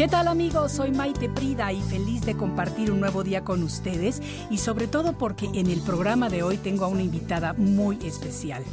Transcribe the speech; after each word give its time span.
¿Qué 0.00 0.08
tal 0.08 0.28
amigos? 0.28 0.72
Soy 0.72 0.92
Maite 0.92 1.28
Prida 1.28 1.74
y 1.74 1.80
feliz 1.82 2.24
de 2.24 2.34
compartir 2.34 2.90
un 2.90 3.00
nuevo 3.00 3.22
día 3.22 3.44
con 3.44 3.62
ustedes 3.62 4.22
y 4.50 4.56
sobre 4.56 4.86
todo 4.86 5.18
porque 5.18 5.44
en 5.52 5.66
el 5.66 5.82
programa 5.82 6.30
de 6.30 6.42
hoy 6.42 6.56
tengo 6.56 6.86
a 6.86 6.88
una 6.88 7.02
invitada 7.02 7.52
muy 7.52 7.98
especial. 8.06 8.64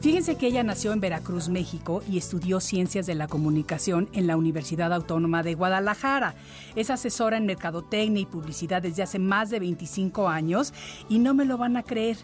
Fíjense 0.00 0.36
que 0.36 0.46
ella 0.46 0.62
nació 0.62 0.92
en 0.92 1.00
Veracruz, 1.00 1.48
México 1.48 2.04
y 2.08 2.16
estudió 2.16 2.60
Ciencias 2.60 3.06
de 3.06 3.16
la 3.16 3.26
Comunicación 3.26 4.08
en 4.12 4.28
la 4.28 4.36
Universidad 4.36 4.92
Autónoma 4.92 5.42
de 5.42 5.56
Guadalajara. 5.56 6.36
Es 6.76 6.90
asesora 6.90 7.38
en 7.38 7.46
mercadotecnia 7.46 8.22
y 8.22 8.26
publicidad 8.26 8.80
desde 8.80 9.02
hace 9.02 9.18
más 9.18 9.50
de 9.50 9.58
25 9.58 10.28
años 10.28 10.72
y 11.08 11.18
no 11.18 11.34
me 11.34 11.44
lo 11.44 11.58
van 11.58 11.76
a 11.76 11.82
creer. 11.82 12.18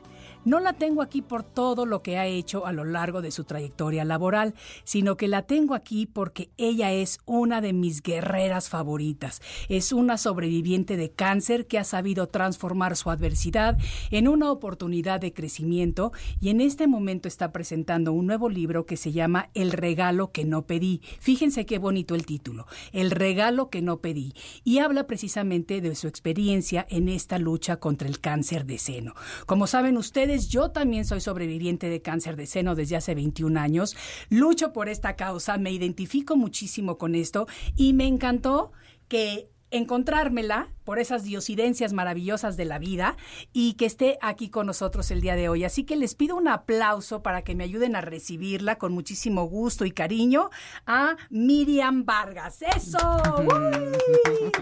No 0.45 0.61
la 0.61 0.75
tengo 0.75 1.01
aquí 1.01 1.23
por 1.23 1.43
todo 1.43 1.87
lo 1.87 2.03
que 2.03 2.19
ha 2.19 2.27
hecho 2.27 2.67
a 2.67 2.73
lo 2.73 2.85
largo 2.85 3.23
de 3.23 3.31
su 3.31 3.45
trayectoria 3.45 4.05
laboral, 4.05 4.55
sino 4.85 5.17
que 5.17 5.27
la 5.27 5.43
tengo 5.43 5.75
aquí 5.75 6.05
porque 6.05 6.51
ella 6.59 6.93
es 6.93 7.19
una 7.25 7.63
de 7.63 7.73
mis 7.73 8.03
guerreras 8.03 8.69
favoritas. 8.69 9.41
Es 9.69 9.93
una 9.93 10.19
sobreviviente 10.19 10.99
de 10.99 11.11
cáncer 11.11 11.67
que 11.67 11.79
ha 11.79 11.85
sabido 11.85 12.27
transformar 12.29 12.97
su 12.97 13.11
adversidad 13.11 13.79
en 14.11 14.29
una 14.29 14.51
oportunidad 14.51 15.21
de 15.21 15.33
crecimiento 15.33 16.13
y 16.41 16.51
en 16.51 16.61
este 16.61 16.87
momento 16.87 17.27
está 17.27 17.51
presentando 17.51 18.13
un 18.13 18.27
nuevo 18.27 18.51
libro 18.51 18.85
que 18.85 18.99
se 18.99 19.13
llama 19.13 19.49
El 19.55 19.73
regalo 19.73 20.31
que 20.31 20.45
no 20.45 20.67
pedí. 20.67 21.01
Fíjense 21.21 21.65
qué 21.65 21.79
bonito 21.79 22.15
el 22.15 22.27
título, 22.27 22.67
El 22.93 23.11
regalo 23.11 23.71
que 23.71 23.81
no 23.81 23.99
pedí. 23.99 24.35
Y 24.63 24.79
habla 24.79 25.07
precisamente 25.07 25.81
de 25.81 25.95
su 25.95 26.07
experiencia 26.07 26.87
en 26.91 27.09
esta 27.09 27.39
lucha 27.39 27.77
contra 27.77 28.09
el 28.09 28.21
cáncer 28.21 28.67
de 28.67 28.79
seno. 28.79 29.15
Como 29.47 29.67
saben 29.67 29.97
ustedes, 29.97 30.34
yo 30.43 30.71
también 30.71 31.05
soy 31.05 31.21
sobreviviente 31.21 31.89
de 31.89 32.03
cáncer 32.03 32.37
de 32.37 32.47
seno 32.47 32.75
desde 32.75 32.97
hace 32.97 33.15
21 33.15 33.59
años. 33.59 33.97
Lucho 34.29 34.73
por 34.73 34.89
esta 34.89 35.17
causa, 35.17 35.59
me 35.59 35.71
identifico 35.71 36.37
muchísimo 36.37 36.99
con 36.99 37.15
esto 37.15 37.47
y 37.77 37.93
me 37.93 38.07
encantó 38.07 38.73
que 39.09 39.49
encontrármela 39.71 40.69
por 40.85 40.99
esas 40.99 41.25
diosidencias 41.25 41.93
maravillosas 41.93 42.57
de 42.57 42.65
la 42.65 42.79
vida 42.79 43.17
y 43.53 43.75
que 43.75 43.87
esté 43.87 44.19
aquí 44.23 44.49
con 44.49 44.67
nosotros 44.67 45.11
el 45.11 45.21
día 45.21 45.35
de 45.35 45.49
hoy. 45.49 45.65
Así 45.65 45.85
que 45.85 45.97
les 45.97 46.15
pido 46.15 46.37
un 46.37 46.49
aplauso 46.49 47.23
para 47.23 47.43
que 47.43 47.55
me 47.55 47.65
ayuden 47.65 47.97
a 47.97 48.01
recibirla 48.01 48.77
con 48.77 48.93
muchísimo 48.93 49.45
gusto 49.45 49.85
y 49.85 49.91
cariño 49.91 50.51
a 50.87 51.17
Miriam 51.31 52.05
Vargas. 52.05 52.63
¡Eso! 52.63 52.99
¡Uy! 53.39 54.53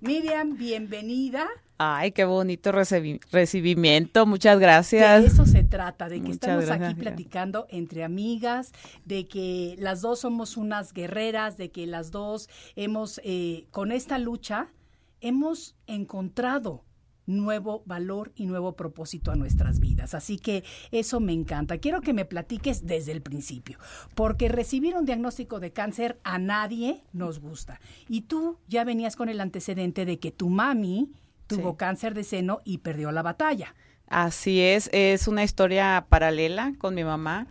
Miriam, 0.00 0.56
bienvenida. 0.56 1.48
Ay, 1.76 2.12
qué 2.12 2.24
bonito 2.24 2.70
recibi- 2.70 3.20
recibimiento. 3.32 4.26
Muchas 4.26 4.60
gracias. 4.60 5.22
De 5.22 5.28
eso 5.28 5.44
se 5.44 5.64
trata, 5.64 6.08
de 6.08 6.16
que 6.16 6.28
Muchas 6.28 6.62
estamos 6.62 6.70
aquí 6.70 6.94
platicando 6.94 7.66
entre 7.68 8.04
amigas, 8.04 8.72
de 9.04 9.26
que 9.26 9.74
las 9.78 10.00
dos 10.00 10.20
somos 10.20 10.56
unas 10.56 10.92
guerreras, 10.92 11.56
de 11.56 11.70
que 11.72 11.86
las 11.86 12.10
dos 12.12 12.48
hemos, 12.76 13.20
eh, 13.24 13.66
con 13.72 13.90
esta 13.90 14.18
lucha, 14.18 14.68
hemos 15.20 15.74
encontrado 15.88 16.84
nuevo 17.26 17.82
valor 17.86 18.32
y 18.36 18.44
nuevo 18.46 18.76
propósito 18.76 19.32
a 19.32 19.34
nuestras 19.34 19.80
vidas. 19.80 20.14
Así 20.14 20.38
que 20.38 20.62
eso 20.92 21.20
me 21.20 21.32
encanta. 21.32 21.78
Quiero 21.78 22.02
que 22.02 22.12
me 22.12 22.26
platiques 22.26 22.86
desde 22.86 23.12
el 23.12 23.22
principio, 23.22 23.78
porque 24.14 24.48
recibir 24.48 24.94
un 24.94 25.06
diagnóstico 25.06 25.58
de 25.58 25.72
cáncer 25.72 26.20
a 26.22 26.38
nadie 26.38 27.02
nos 27.12 27.40
gusta. 27.40 27.80
Y 28.08 28.22
tú 28.22 28.58
ya 28.68 28.84
venías 28.84 29.16
con 29.16 29.28
el 29.30 29.40
antecedente 29.40 30.04
de 30.04 30.18
que 30.18 30.30
tu 30.32 30.50
mami 30.50 31.08
tuvo 31.46 31.70
Sí. 31.72 31.76
cáncer 31.78 32.14
de 32.14 32.24
seno 32.24 32.60
y 32.64 32.78
perdió 32.78 33.12
la 33.12 33.22
batalla. 33.22 33.74
Así 34.08 34.60
es, 34.60 34.90
es 34.92 35.28
una 35.28 35.44
historia 35.44 36.06
paralela 36.08 36.72
con 36.78 36.94
mi 36.94 37.04
mamá. 37.04 37.46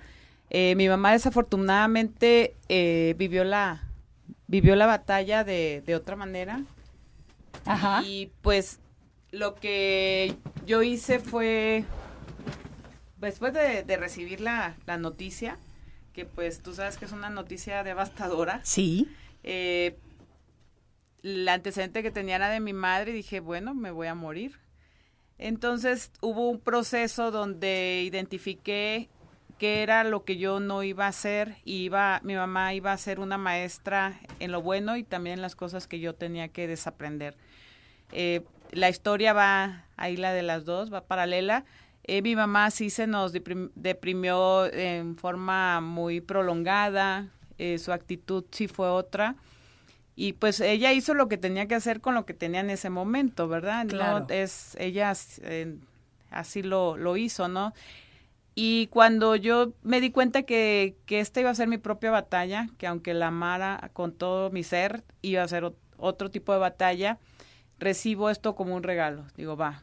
Eh, 0.49 0.75
mi 0.75 0.87
mamá 0.87 1.11
desafortunadamente 1.13 2.55
eh, 2.69 3.15
vivió 3.17 3.43
la 3.43 3.83
vivió 4.47 4.75
la 4.75 4.85
batalla 4.85 5.43
de, 5.43 5.81
de 5.85 5.95
otra 5.95 6.15
manera 6.15 6.61
Ajá. 7.65 8.03
y 8.05 8.31
pues 8.43 8.79
lo 9.31 9.55
que 9.55 10.35
yo 10.67 10.83
hice 10.83 11.17
fue 11.19 11.85
después 13.19 13.53
de, 13.53 13.83
de 13.83 13.97
recibir 13.97 14.41
la, 14.41 14.75
la 14.85 14.97
noticia 14.97 15.57
que 16.13 16.25
pues 16.25 16.61
tú 16.61 16.73
sabes 16.75 16.97
que 16.97 17.05
es 17.05 17.11
una 17.13 17.29
noticia 17.31 17.83
devastadora 17.83 18.59
Sí. 18.63 19.07
eh, 19.43 19.97
el 21.23 21.47
antecedente 21.47 22.03
que 22.03 22.11
tenía 22.11 22.35
era 22.35 22.49
de 22.49 22.59
mi 22.59 22.73
madre 22.73 23.11
y 23.11 23.15
dije, 23.15 23.39
bueno, 23.39 23.73
me 23.73 23.91
voy 23.91 24.07
a 24.07 24.15
morir. 24.15 24.59
Entonces 25.37 26.11
hubo 26.21 26.49
un 26.49 26.59
proceso 26.59 27.31
donde 27.31 28.03
identifiqué 28.05 29.09
qué 29.57 29.81
era 29.81 30.03
lo 30.03 30.25
que 30.25 30.37
yo 30.37 30.59
no 30.59 30.83
iba 30.83 31.05
a 31.05 31.09
hacer 31.09 31.55
y 31.63 31.83
iba, 31.83 32.19
mi 32.23 32.35
mamá 32.35 32.73
iba 32.73 32.91
a 32.91 32.97
ser 32.97 33.19
una 33.19 33.37
maestra 33.37 34.19
en 34.39 34.51
lo 34.51 34.61
bueno 34.61 34.97
y 34.97 35.03
también 35.03 35.35
en 35.35 35.41
las 35.41 35.55
cosas 35.55 35.87
que 35.87 35.99
yo 35.99 36.13
tenía 36.13 36.49
que 36.49 36.67
desaprender. 36.67 37.35
Eh, 38.11 38.41
la 38.71 38.89
historia 38.89 39.33
va, 39.33 39.85
ahí 39.95 40.17
la 40.17 40.33
de 40.33 40.43
las 40.43 40.65
dos, 40.65 40.93
va 40.93 41.05
paralela. 41.05 41.65
Eh, 42.03 42.21
mi 42.21 42.35
mamá 42.35 42.69
sí 42.71 42.89
se 42.89 43.07
nos 43.07 43.33
deprim- 43.33 43.71
deprimió 43.75 44.65
en 44.71 45.15
forma 45.15 45.79
muy 45.79 46.19
prolongada, 46.19 47.29
eh, 47.57 47.77
su 47.77 47.93
actitud 47.93 48.43
sí 48.51 48.67
fue 48.67 48.89
otra. 48.89 49.35
Y 50.15 50.33
pues 50.33 50.59
ella 50.59 50.91
hizo 50.93 51.13
lo 51.13 51.27
que 51.27 51.37
tenía 51.37 51.67
que 51.67 51.75
hacer 51.75 51.99
con 52.01 52.13
lo 52.13 52.25
que 52.25 52.33
tenía 52.33 52.59
en 52.59 52.69
ese 52.69 52.89
momento, 52.89 53.47
¿verdad? 53.47 53.87
Claro. 53.87 54.19
No 54.21 54.27
es, 54.29 54.75
ella 54.79 55.11
eh, 55.41 55.75
así 56.29 56.61
lo, 56.61 56.97
lo 56.97 57.17
hizo, 57.17 57.47
¿no? 57.47 57.73
Y 58.55 58.87
cuando 58.87 59.35
yo 59.35 59.73
me 59.81 59.99
di 59.99 60.11
cuenta 60.11 60.43
que, 60.43 60.95
que 61.07 61.19
esta 61.19 61.39
iba 61.39 61.49
a 61.49 61.55
ser 61.55 61.67
mi 61.67 61.79
propia 61.79 62.11
batalla, 62.11 62.69
que 62.77 62.85
aunque 62.85 63.15
la 63.15 63.27
amara 63.27 63.89
con 63.93 64.11
todo 64.13 64.51
mi 64.51 64.61
ser, 64.63 65.03
iba 65.23 65.41
a 65.41 65.47
ser 65.47 65.63
ot- 65.63 65.75
otro 65.97 66.29
tipo 66.29 66.53
de 66.53 66.59
batalla, 66.59 67.17
recibo 67.79 68.29
esto 68.29 68.53
como 68.55 68.75
un 68.75 68.83
regalo. 68.83 69.25
Digo, 69.35 69.57
va, 69.57 69.81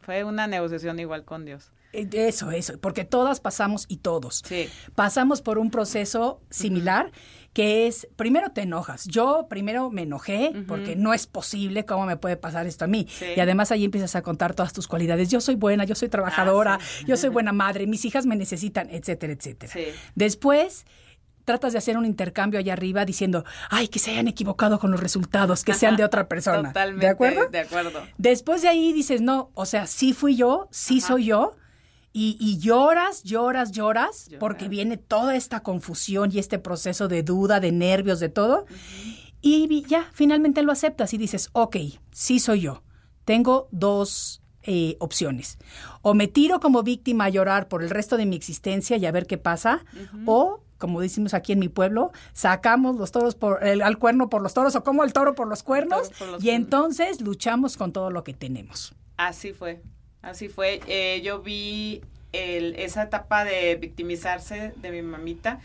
fue 0.00 0.24
una 0.24 0.48
negociación 0.48 0.98
igual 0.98 1.24
con 1.24 1.44
Dios. 1.44 1.70
Eh, 1.92 2.08
Eso, 2.12 2.50
eso, 2.50 2.78
porque 2.78 3.04
todas 3.04 3.40
pasamos 3.40 3.84
y 3.88 3.98
todos 3.98 4.42
Sí. 4.46 4.68
pasamos 4.94 5.42
por 5.42 5.58
un 5.58 5.70
proceso 5.70 6.40
similar 6.50 7.10
que 7.52 7.86
es, 7.86 8.08
primero 8.16 8.50
te 8.52 8.62
enojas. 8.62 9.04
Yo 9.04 9.46
primero 9.50 9.90
me 9.90 10.02
enojé 10.02 10.52
porque 10.66 10.96
no 10.96 11.12
es 11.12 11.26
posible 11.26 11.84
cómo 11.84 12.06
me 12.06 12.16
puede 12.16 12.38
pasar 12.38 12.66
esto 12.66 12.86
a 12.86 12.88
mí. 12.88 13.06
Sí. 13.10 13.26
Y 13.36 13.40
además 13.40 13.70
ahí 13.72 13.84
empiezas 13.84 14.16
a 14.16 14.22
contar 14.22 14.54
todas 14.54 14.72
tus 14.72 14.88
cualidades. 14.88 15.28
Yo 15.30 15.38
soy 15.42 15.56
buena, 15.56 15.84
yo 15.84 15.94
soy 15.94 16.08
trabajadora, 16.08 16.76
Ah, 16.76 16.78
sí. 16.80 17.04
yo 17.06 17.16
soy 17.18 17.28
buena 17.28 17.52
madre, 17.52 17.86
mis 17.86 18.06
hijas 18.06 18.24
me 18.24 18.36
necesitan, 18.36 18.88
etcétera, 18.88 19.34
etcétera. 19.34 19.72
Después 20.14 20.86
tratas 21.44 21.72
de 21.72 21.78
hacer 21.78 21.98
un 21.98 22.06
intercambio 22.06 22.58
allá 22.60 22.72
arriba 22.72 23.04
diciendo, 23.04 23.44
ay, 23.68 23.88
que 23.88 23.98
se 23.98 24.12
hayan 24.12 24.28
equivocado 24.28 24.78
con 24.78 24.90
los 24.92 25.00
resultados, 25.00 25.64
que 25.64 25.74
sean 25.74 25.96
de 25.96 26.04
otra 26.04 26.28
persona. 26.28 26.68
Totalmente. 26.68 27.04
¿De 27.04 27.10
acuerdo? 27.12 27.48
De 27.50 27.58
acuerdo. 27.58 28.00
Después 28.16 28.62
de 28.62 28.68
ahí 28.68 28.92
dices, 28.92 29.20
no, 29.20 29.50
o 29.54 29.66
sea, 29.66 29.86
sí 29.86 30.12
fui 30.14 30.36
yo, 30.36 30.68
sí 30.70 31.00
soy 31.02 31.26
yo. 31.26 31.54
Y, 32.12 32.36
y 32.38 32.58
lloras, 32.58 33.22
lloras, 33.22 33.72
lloras, 33.72 34.28
porque 34.38 34.68
viene 34.68 34.98
toda 34.98 35.34
esta 35.34 35.60
confusión 35.60 36.30
y 36.32 36.38
este 36.38 36.58
proceso 36.58 37.08
de 37.08 37.22
duda, 37.22 37.58
de 37.58 37.72
nervios, 37.72 38.20
de 38.20 38.28
todo. 38.28 38.66
Y 39.40 39.84
ya, 39.88 40.08
finalmente 40.12 40.62
lo 40.62 40.72
aceptas 40.72 41.12
y 41.14 41.18
dices, 41.18 41.48
ok, 41.52 41.76
sí 42.12 42.38
soy 42.38 42.60
yo. 42.60 42.82
Tengo 43.24 43.68
dos 43.72 44.42
eh, 44.62 44.96
opciones. 45.00 45.58
O 46.02 46.14
me 46.14 46.28
tiro 46.28 46.60
como 46.60 46.84
víctima 46.84 47.24
a 47.24 47.28
llorar 47.28 47.66
por 47.66 47.82
el 47.82 47.90
resto 47.90 48.16
de 48.16 48.26
mi 48.26 48.36
existencia 48.36 48.96
y 48.96 49.06
a 49.06 49.10
ver 49.10 49.26
qué 49.26 49.36
pasa. 49.36 49.84
O, 50.24 50.62
como 50.78 51.00
decimos 51.00 51.34
aquí 51.34 51.52
en 51.52 51.58
mi 51.58 51.68
pueblo, 51.68 52.12
sacamos 52.32 52.96
los 52.96 53.10
toros 53.10 53.34
por 53.34 53.64
el, 53.64 53.82
al 53.82 53.98
cuerno 53.98 54.28
por 54.28 54.40
los 54.40 54.54
toros 54.54 54.76
o 54.76 54.84
como 54.84 55.02
el 55.02 55.12
toro 55.12 55.34
por 55.34 55.48
los 55.48 55.64
cuernos. 55.64 56.10
por 56.10 56.28
los 56.28 56.42
y 56.42 56.46
cuernos. 56.46 56.64
entonces 56.64 57.20
luchamos 57.20 57.76
con 57.76 57.92
todo 57.92 58.10
lo 58.10 58.22
que 58.22 58.34
tenemos. 58.34 58.94
Así 59.16 59.52
fue, 59.52 59.82
así 60.22 60.48
fue. 60.48 60.80
Eh, 60.86 61.20
yo 61.22 61.40
vi 61.40 62.02
el- 62.32 62.74
esa 62.76 63.02
etapa 63.04 63.44
de 63.44 63.74
victimizarse 63.76 64.72
de 64.76 64.90
mi 64.90 65.02
mamita 65.02 65.60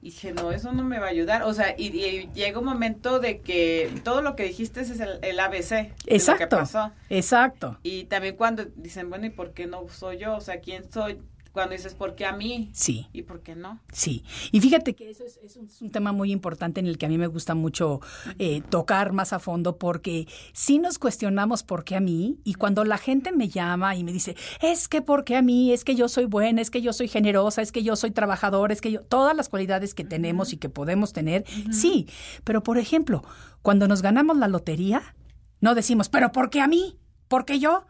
y 0.00 0.06
dije, 0.06 0.32
no, 0.32 0.50
eso 0.50 0.72
no 0.72 0.82
me 0.82 0.98
va 0.98 1.06
a 1.06 1.10
ayudar. 1.10 1.42
O 1.44 1.54
sea, 1.54 1.74
y, 1.78 1.96
y 1.96 2.28
llega 2.34 2.58
un 2.58 2.64
momento 2.64 3.20
de 3.20 3.38
que 3.40 3.88
todo 4.02 4.20
lo 4.20 4.34
que 4.34 4.42
dijiste 4.44 4.80
es 4.80 4.98
el, 4.98 5.18
el 5.22 5.38
ABC 5.38 5.70
de 5.70 5.82
lo 5.90 5.94
que 6.06 6.14
Exacto. 6.16 6.56
pasó. 6.56 6.92
Exacto. 7.08 7.78
Y 7.84 8.04
también 8.04 8.34
cuando 8.36 8.64
dicen, 8.76 9.10
bueno, 9.10 9.26
¿y 9.26 9.30
por 9.30 9.52
qué 9.52 9.66
no 9.66 9.86
soy 9.88 10.18
yo? 10.18 10.34
O 10.34 10.40
sea, 10.40 10.58
¿quién 10.60 10.90
soy? 10.90 11.18
Cuando 11.52 11.74
dices, 11.74 11.94
¿por 11.94 12.14
qué 12.14 12.24
a 12.24 12.32
mí? 12.32 12.70
Sí. 12.72 13.08
¿Y 13.12 13.22
por 13.22 13.42
qué 13.42 13.54
no? 13.54 13.80
Sí, 13.92 14.24
y 14.52 14.60
fíjate 14.60 14.94
que 14.94 15.10
eso 15.10 15.24
es, 15.24 15.38
es 15.38 15.56
un, 15.56 15.66
es 15.66 15.82
un 15.82 15.90
tema 15.90 16.12
muy 16.12 16.32
importante 16.32 16.80
en 16.80 16.86
el 16.86 16.96
que 16.96 17.06
a 17.06 17.08
mí 17.10 17.18
me 17.18 17.26
gusta 17.26 17.54
mucho 17.54 18.00
eh, 18.38 18.62
tocar 18.70 19.12
más 19.12 19.32
a 19.34 19.38
fondo 19.38 19.76
porque 19.76 20.26
sí 20.54 20.78
nos 20.78 20.98
cuestionamos 20.98 21.62
por 21.62 21.84
qué 21.84 21.96
a 21.96 22.00
mí 22.00 22.38
y 22.44 22.54
cuando 22.54 22.84
la 22.84 22.96
gente 22.96 23.32
me 23.32 23.48
llama 23.48 23.94
y 23.96 24.04
me 24.04 24.12
dice, 24.12 24.34
es 24.60 24.88
que 24.88 25.02
por 25.02 25.24
qué 25.24 25.36
a 25.36 25.42
mí, 25.42 25.72
es 25.72 25.84
que 25.84 25.94
yo 25.94 26.08
soy 26.08 26.24
buena, 26.24 26.62
es 26.62 26.70
que 26.70 26.80
yo 26.80 26.92
soy 26.92 27.08
generosa, 27.08 27.60
es 27.60 27.70
que 27.70 27.82
yo 27.82 27.96
soy 27.96 28.12
trabajador, 28.12 28.72
es 28.72 28.80
que 28.80 28.92
yo, 28.92 29.00
todas 29.02 29.36
las 29.36 29.48
cualidades 29.48 29.92
que 29.94 30.04
tenemos 30.04 30.52
y 30.52 30.56
que 30.56 30.68
podemos 30.68 31.12
tener, 31.12 31.44
sí, 31.70 32.08
pero 32.44 32.62
por 32.62 32.78
ejemplo, 32.78 33.22
cuando 33.60 33.88
nos 33.88 34.00
ganamos 34.00 34.38
la 34.38 34.48
lotería, 34.48 35.14
no 35.60 35.74
decimos, 35.74 36.08
pero 36.08 36.32
¿por 36.32 36.50
qué 36.50 36.60
a 36.60 36.66
mí? 36.66 36.98
¿Por 37.28 37.44
qué 37.44 37.58
yo? 37.58 37.84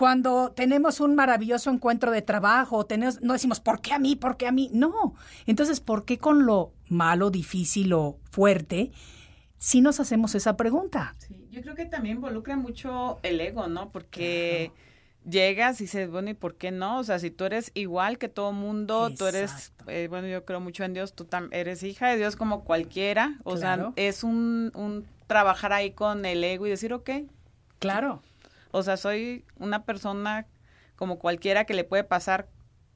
Cuando 0.00 0.52
tenemos 0.52 0.98
un 1.00 1.14
maravilloso 1.14 1.68
encuentro 1.70 2.10
de 2.10 2.22
trabajo, 2.22 2.86
tenemos, 2.86 3.20
no 3.20 3.34
decimos, 3.34 3.60
¿por 3.60 3.82
qué 3.82 3.92
a 3.92 3.98
mí? 3.98 4.16
¿Por 4.16 4.38
qué 4.38 4.46
a 4.46 4.50
mí? 4.50 4.70
No. 4.72 5.14
Entonces, 5.44 5.80
¿por 5.80 6.06
qué 6.06 6.16
con 6.16 6.46
lo 6.46 6.72
malo, 6.88 7.28
difícil 7.30 7.92
o 7.92 8.16
fuerte, 8.30 8.92
si 9.58 9.82
nos 9.82 10.00
hacemos 10.00 10.34
esa 10.34 10.56
pregunta? 10.56 11.14
Sí, 11.18 11.46
yo 11.50 11.60
creo 11.60 11.74
que 11.74 11.84
también 11.84 12.16
involucra 12.16 12.56
mucho 12.56 13.18
el 13.22 13.42
ego, 13.42 13.66
¿no? 13.66 13.90
Porque 13.92 14.72
llegas 15.28 15.82
y 15.82 15.84
dices, 15.84 16.10
bueno, 16.10 16.30
¿y 16.30 16.34
por 16.34 16.54
qué 16.56 16.70
no? 16.70 17.00
O 17.00 17.04
sea, 17.04 17.18
si 17.18 17.30
tú 17.30 17.44
eres 17.44 17.70
igual 17.74 18.16
que 18.16 18.30
todo 18.30 18.52
mundo, 18.52 19.10
tú 19.18 19.26
eres, 19.26 19.50
Exacto. 19.52 19.84
eh, 19.90 20.08
bueno, 20.08 20.28
yo 20.28 20.46
creo 20.46 20.60
mucho 20.60 20.82
en 20.84 20.94
Dios, 20.94 21.12
tú 21.12 21.26
tam- 21.26 21.50
eres 21.52 21.82
hija 21.82 22.08
de 22.08 22.16
Dios 22.16 22.36
como 22.36 22.64
cualquiera. 22.64 23.36
O 23.44 23.54
Claro. 23.56 23.92
sea, 23.96 24.06
es 24.08 24.24
un, 24.24 24.72
un 24.74 25.04
trabajar 25.26 25.74
ahí 25.74 25.90
con 25.90 26.24
el 26.24 26.42
ego 26.42 26.66
y 26.66 26.70
decir, 26.70 26.94
ok, 26.94 27.10
Claro. 27.78 28.22
O 28.72 28.82
sea, 28.82 28.96
soy 28.96 29.44
una 29.58 29.84
persona 29.84 30.46
como 30.96 31.18
cualquiera 31.18 31.64
que 31.64 31.74
le 31.74 31.84
puede 31.84 32.04
pasar 32.04 32.48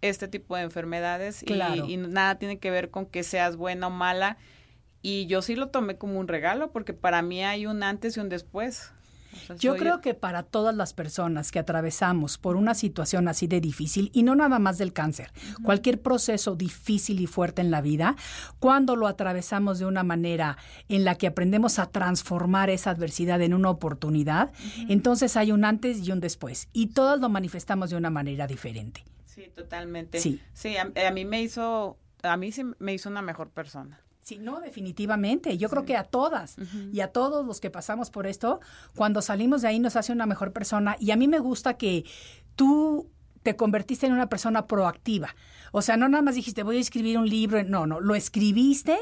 este 0.02 0.28
tipo 0.28 0.56
de 0.56 0.62
enfermedades 0.62 1.42
y- 1.42 1.46
y, 1.88 1.96
nada 1.96 2.38
tiene 2.38 2.58
que 2.58 2.70
ver 2.70 2.90
con 2.90 3.06
que 3.06 3.22
seas 3.22 3.56
buena 3.56 3.86
o 3.86 3.90
mala. 3.90 4.36
Y 5.00 5.26
yo 5.26 5.42
sí 5.42 5.54
lo 5.56 5.68
tomé 5.68 5.96
como 5.96 6.18
un 6.20 6.28
regalo 6.28 6.70
porque 6.72 6.92
para 6.94 7.22
mí 7.22 7.42
hay 7.44 7.66
un 7.66 7.82
antes 7.82 8.16
y 8.16 8.20
un 8.20 8.28
después. 8.28 8.92
O 9.34 9.46
sea, 9.46 9.56
Yo 9.56 9.76
creo 9.76 10.00
que 10.00 10.14
para 10.14 10.42
todas 10.42 10.74
las 10.74 10.94
personas 10.94 11.50
que 11.50 11.58
atravesamos 11.58 12.38
por 12.38 12.56
una 12.56 12.74
situación 12.74 13.28
así 13.28 13.46
de 13.46 13.60
difícil, 13.60 14.10
y 14.12 14.22
no 14.22 14.34
nada 14.34 14.58
más 14.58 14.78
del 14.78 14.92
cáncer, 14.92 15.32
cualquier 15.62 16.00
proceso 16.00 16.56
difícil 16.56 17.20
y 17.20 17.26
fuerte 17.26 17.60
en 17.60 17.70
la 17.70 17.80
vida, 17.80 18.16
cuando 18.58 18.96
lo 18.96 19.06
atravesamos 19.06 19.78
de 19.78 19.86
una 19.86 20.02
manera 20.02 20.56
en 20.88 21.04
la 21.04 21.16
que 21.16 21.26
aprendemos 21.26 21.78
a 21.78 21.86
transformar 21.86 22.70
esa 22.70 22.90
adversidad 22.90 23.40
en 23.42 23.54
una 23.54 23.70
oportunidad, 23.70 24.52
entonces 24.88 25.36
hay 25.36 25.52
un 25.52 25.64
antes 25.64 26.06
y 26.06 26.12
un 26.12 26.20
después, 26.20 26.68
y 26.72 26.88
todas 26.88 27.20
lo 27.20 27.28
manifestamos 27.28 27.90
de 27.90 27.96
una 27.96 28.10
manera 28.10 28.46
diferente. 28.46 29.04
Sí, 29.24 29.50
totalmente. 29.54 30.20
Sí. 30.20 30.40
Sí, 30.52 30.76
a, 30.76 30.92
a 31.06 31.10
mí 31.10 31.24
me 31.24 31.42
hizo, 31.42 31.98
a 32.22 32.36
mí 32.36 32.52
sí 32.52 32.64
me 32.78 32.94
hizo 32.94 33.08
una 33.08 33.20
mejor 33.22 33.50
persona. 33.50 34.00
Sí, 34.24 34.38
no, 34.38 34.60
definitivamente. 34.60 35.58
Yo 35.58 35.68
creo 35.68 35.84
que 35.84 35.98
a 35.98 36.04
todas 36.04 36.56
y 36.92 37.00
a 37.00 37.08
todos 37.08 37.44
los 37.44 37.60
que 37.60 37.68
pasamos 37.68 38.08
por 38.08 38.26
esto, 38.26 38.60
cuando 38.96 39.20
salimos 39.20 39.60
de 39.60 39.68
ahí 39.68 39.78
nos 39.78 39.96
hace 39.96 40.12
una 40.12 40.24
mejor 40.24 40.50
persona. 40.50 40.96
Y 40.98 41.10
a 41.10 41.16
mí 41.16 41.28
me 41.28 41.38
gusta 41.38 41.74
que 41.74 42.06
tú 42.56 43.10
te 43.42 43.54
convertiste 43.54 44.06
en 44.06 44.14
una 44.14 44.30
persona 44.30 44.66
proactiva. 44.66 45.36
O 45.72 45.82
sea, 45.82 45.98
no 45.98 46.08
nada 46.08 46.22
más 46.22 46.36
dijiste, 46.36 46.62
voy 46.62 46.78
a 46.78 46.80
escribir 46.80 47.18
un 47.18 47.28
libro. 47.28 47.62
No, 47.64 47.86
no, 47.86 48.00
lo 48.00 48.14
escribiste, 48.14 48.98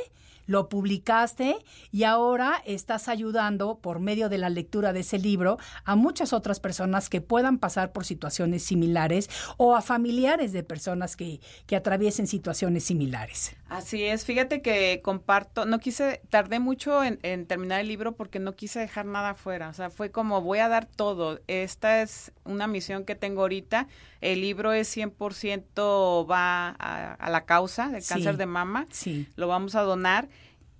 lo 0.46 0.68
publicaste 0.68 1.56
y 1.90 2.04
ahora 2.04 2.62
estás 2.66 3.08
ayudando 3.08 3.78
por 3.78 4.00
medio 4.00 4.28
de 4.28 4.38
la 4.38 4.48
lectura 4.50 4.92
de 4.92 5.00
ese 5.00 5.18
libro 5.18 5.58
a 5.84 5.96
muchas 5.96 6.32
otras 6.32 6.60
personas 6.60 7.08
que 7.08 7.20
puedan 7.20 7.58
pasar 7.58 7.92
por 7.92 8.04
situaciones 8.04 8.62
similares 8.64 9.28
o 9.56 9.74
a 9.76 9.82
familiares 9.82 10.52
de 10.52 10.62
personas 10.62 11.16
que, 11.16 11.40
que 11.66 11.76
atraviesen 11.76 12.26
situaciones 12.26 12.84
similares. 12.84 13.54
Así 13.68 14.02
es, 14.04 14.24
fíjate 14.26 14.60
que 14.60 15.00
comparto, 15.02 15.64
no 15.64 15.78
quise, 15.78 16.20
tardé 16.28 16.58
mucho 16.58 17.02
en, 17.02 17.18
en 17.22 17.46
terminar 17.46 17.80
el 17.80 17.88
libro 17.88 18.12
porque 18.14 18.38
no 18.38 18.54
quise 18.54 18.80
dejar 18.80 19.06
nada 19.06 19.30
afuera, 19.30 19.68
o 19.70 19.72
sea, 19.72 19.88
fue 19.90 20.10
como 20.10 20.42
voy 20.42 20.58
a 20.58 20.68
dar 20.68 20.84
todo, 20.86 21.40
esta 21.46 22.02
es 22.02 22.32
una 22.44 22.66
misión 22.66 23.04
que 23.04 23.14
tengo 23.14 23.40
ahorita, 23.42 23.88
el 24.20 24.40
libro 24.42 24.72
es 24.72 24.88
100% 24.94 26.26
va 26.30 26.68
a, 26.78 27.14
a 27.14 27.30
la 27.30 27.44
causa 27.44 27.88
del 27.88 28.02
Sí. 28.02 28.08
cáncer 28.14 28.36
de 28.36 28.46
mama, 28.46 28.86
Sí. 28.90 29.26
lo 29.36 29.48
vamos 29.48 29.74
a 29.74 29.80
donar 29.82 30.28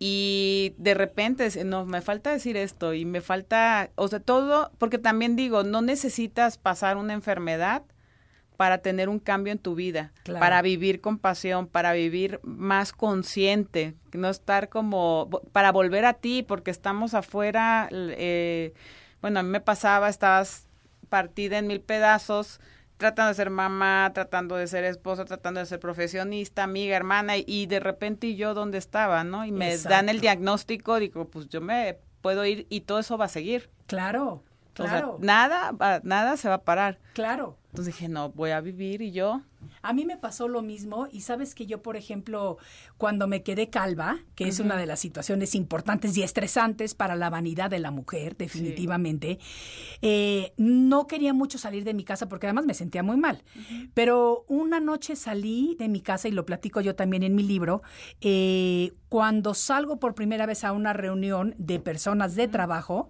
y 0.04 0.75
de 0.78 0.94
repente, 0.94 1.49
no, 1.64 1.87
me 1.87 2.00
falta 2.00 2.32
decir 2.32 2.56
esto 2.56 2.92
y 2.92 3.04
me 3.04 3.21
falta, 3.21 3.90
o 3.94 4.09
sea, 4.09 4.18
todo, 4.18 4.73
porque 4.78 4.99
también 4.99 5.37
digo, 5.37 5.62
no 5.62 5.80
necesitas 5.80 6.59
pasar 6.59 6.97
una 6.97 7.12
enfermedad 7.12 7.85
para 8.56 8.78
tener 8.78 9.09
un 9.09 9.21
cambio 9.21 9.52
en 9.52 9.61
tu 9.61 9.76
vida, 9.76 10.11
Claro. 10.25 10.40
para 10.40 10.61
vivir 10.61 11.00
con 11.00 11.18
pasión, 11.18 11.68
para 11.68 11.92
vivir 11.92 12.40
más 12.42 12.92
consciente, 12.92 13.94
no 14.12 14.28
estar 14.28 14.68
como, 14.71 15.30
para 15.52 15.71
volver 15.71 16.04
a 16.04 16.14
ti, 16.14 16.42
porque 16.42 16.73
estamos 16.73 17.14
afuera, 17.14 17.88
eh, 17.92 18.75
bueno, 19.21 19.38
a 19.38 19.44
mí 19.44 19.50
me 19.50 19.61
pasaba, 19.61 20.09
estabas 20.09 20.66
partida 21.11 21.59
en 21.59 21.68
mil 21.68 21.80
pedazos, 21.80 22.61
tratando 23.02 23.28
de 23.28 23.35
ser 23.35 23.50
mamá, 23.50 24.11
tratando 24.14 24.56
de 24.56 24.66
ser 24.66 24.85
esposa, 24.85 25.25
tratando 25.25 25.61
de 25.61 25.66
ser 25.66 25.80
profesionista, 25.80 26.62
amiga, 26.62 26.97
hermana, 26.97 27.37
y, 27.37 27.66
de 27.66 27.80
repente 27.80 28.35
yo 28.37 28.54
dónde 28.54 28.78
estaba, 28.78 29.25
¿no? 29.25 29.44
Y 29.44 29.52
me 29.52 29.76
dan 29.76 30.09
el 30.09 30.21
diagnóstico, 30.21 30.99
digo, 30.99 31.26
pues 31.26 31.49
yo 31.49 31.61
me 31.61 31.99
puedo 32.21 32.47
ir 32.47 32.66
y 32.71 32.82
todo 32.82 33.00
eso 33.00 33.18
va 33.18 33.25
a 33.25 33.28
seguir. 33.28 33.71
Claro, 33.87 34.44
O 34.78 34.82
sea, 34.82 34.90
claro, 34.90 35.18
nada, 35.21 35.73
nada 36.04 36.37
se 36.37 36.49
va 36.49 36.54
a 36.54 36.62
parar. 36.62 36.99
claro. 37.12 37.56
Entonces 37.73 37.95
dije, 37.95 38.09
no, 38.11 38.29
voy 38.33 38.50
a 38.50 38.61
vivir 38.61 39.00
y 39.00 39.12
yo. 39.12 39.41
A 39.81 39.95
mí 39.95 40.05
me 40.05 40.19
pasó 40.19 40.47
lo 40.47 40.61
mismo 40.61 41.09
y 41.11 41.23
sabes 41.23 41.55
que 41.55 41.64
yo, 41.64 41.81
por 41.81 41.97
ejemplo, 41.97 42.59
cuando 42.99 43.26
me 43.26 43.43
quedé 43.43 43.71
calva, 43.71 44.19
que 44.35 44.47
es 44.47 44.61
una 44.61 44.76
de 44.76 44.85
las 44.85 45.00
situaciones 45.00 45.55
importantes 45.55 46.14
y 46.19 46.23
estresantes 46.23 46.95
para 46.95 47.17
la 47.17 47.31
vanidad 47.31 47.71
de 47.71 47.79
la 47.79 47.91
mujer, 47.91 48.37
definitivamente, 48.37 49.38
eh, 50.02 50.52
no 50.59 51.07
quería 51.07 51.33
mucho 51.33 51.57
salir 51.57 51.85
de 51.85 51.95
mi 51.95 52.05
casa 52.05 52.29
porque 52.29 52.47
además 52.47 52.67
me 52.67 52.75
sentía 52.75 53.02
muy 53.02 53.17
mal. 53.17 53.43
Pero 53.95 54.45
una 54.49 54.79
noche 54.79 55.17
salí 55.17 55.75
de 55.79 55.88
mi 55.88 56.02
casa 56.02 56.29
y 56.29 56.33
lo 56.33 56.45
platico 56.45 56.83
yo 56.83 56.95
también 56.95 57.23
en 57.23 57.35
mi 57.35 57.43
libro, 57.43 57.81
eh, 58.21 58.93
cuando 59.09 59.55
salgo 59.55 59.99
por 59.99 60.14
primera 60.14 60.45
vez 60.45 60.64
a 60.64 60.73
una 60.73 60.93
reunión 60.93 61.55
de 61.57 61.81
personas 61.81 62.35
de 62.35 62.49
trabajo, 62.49 63.09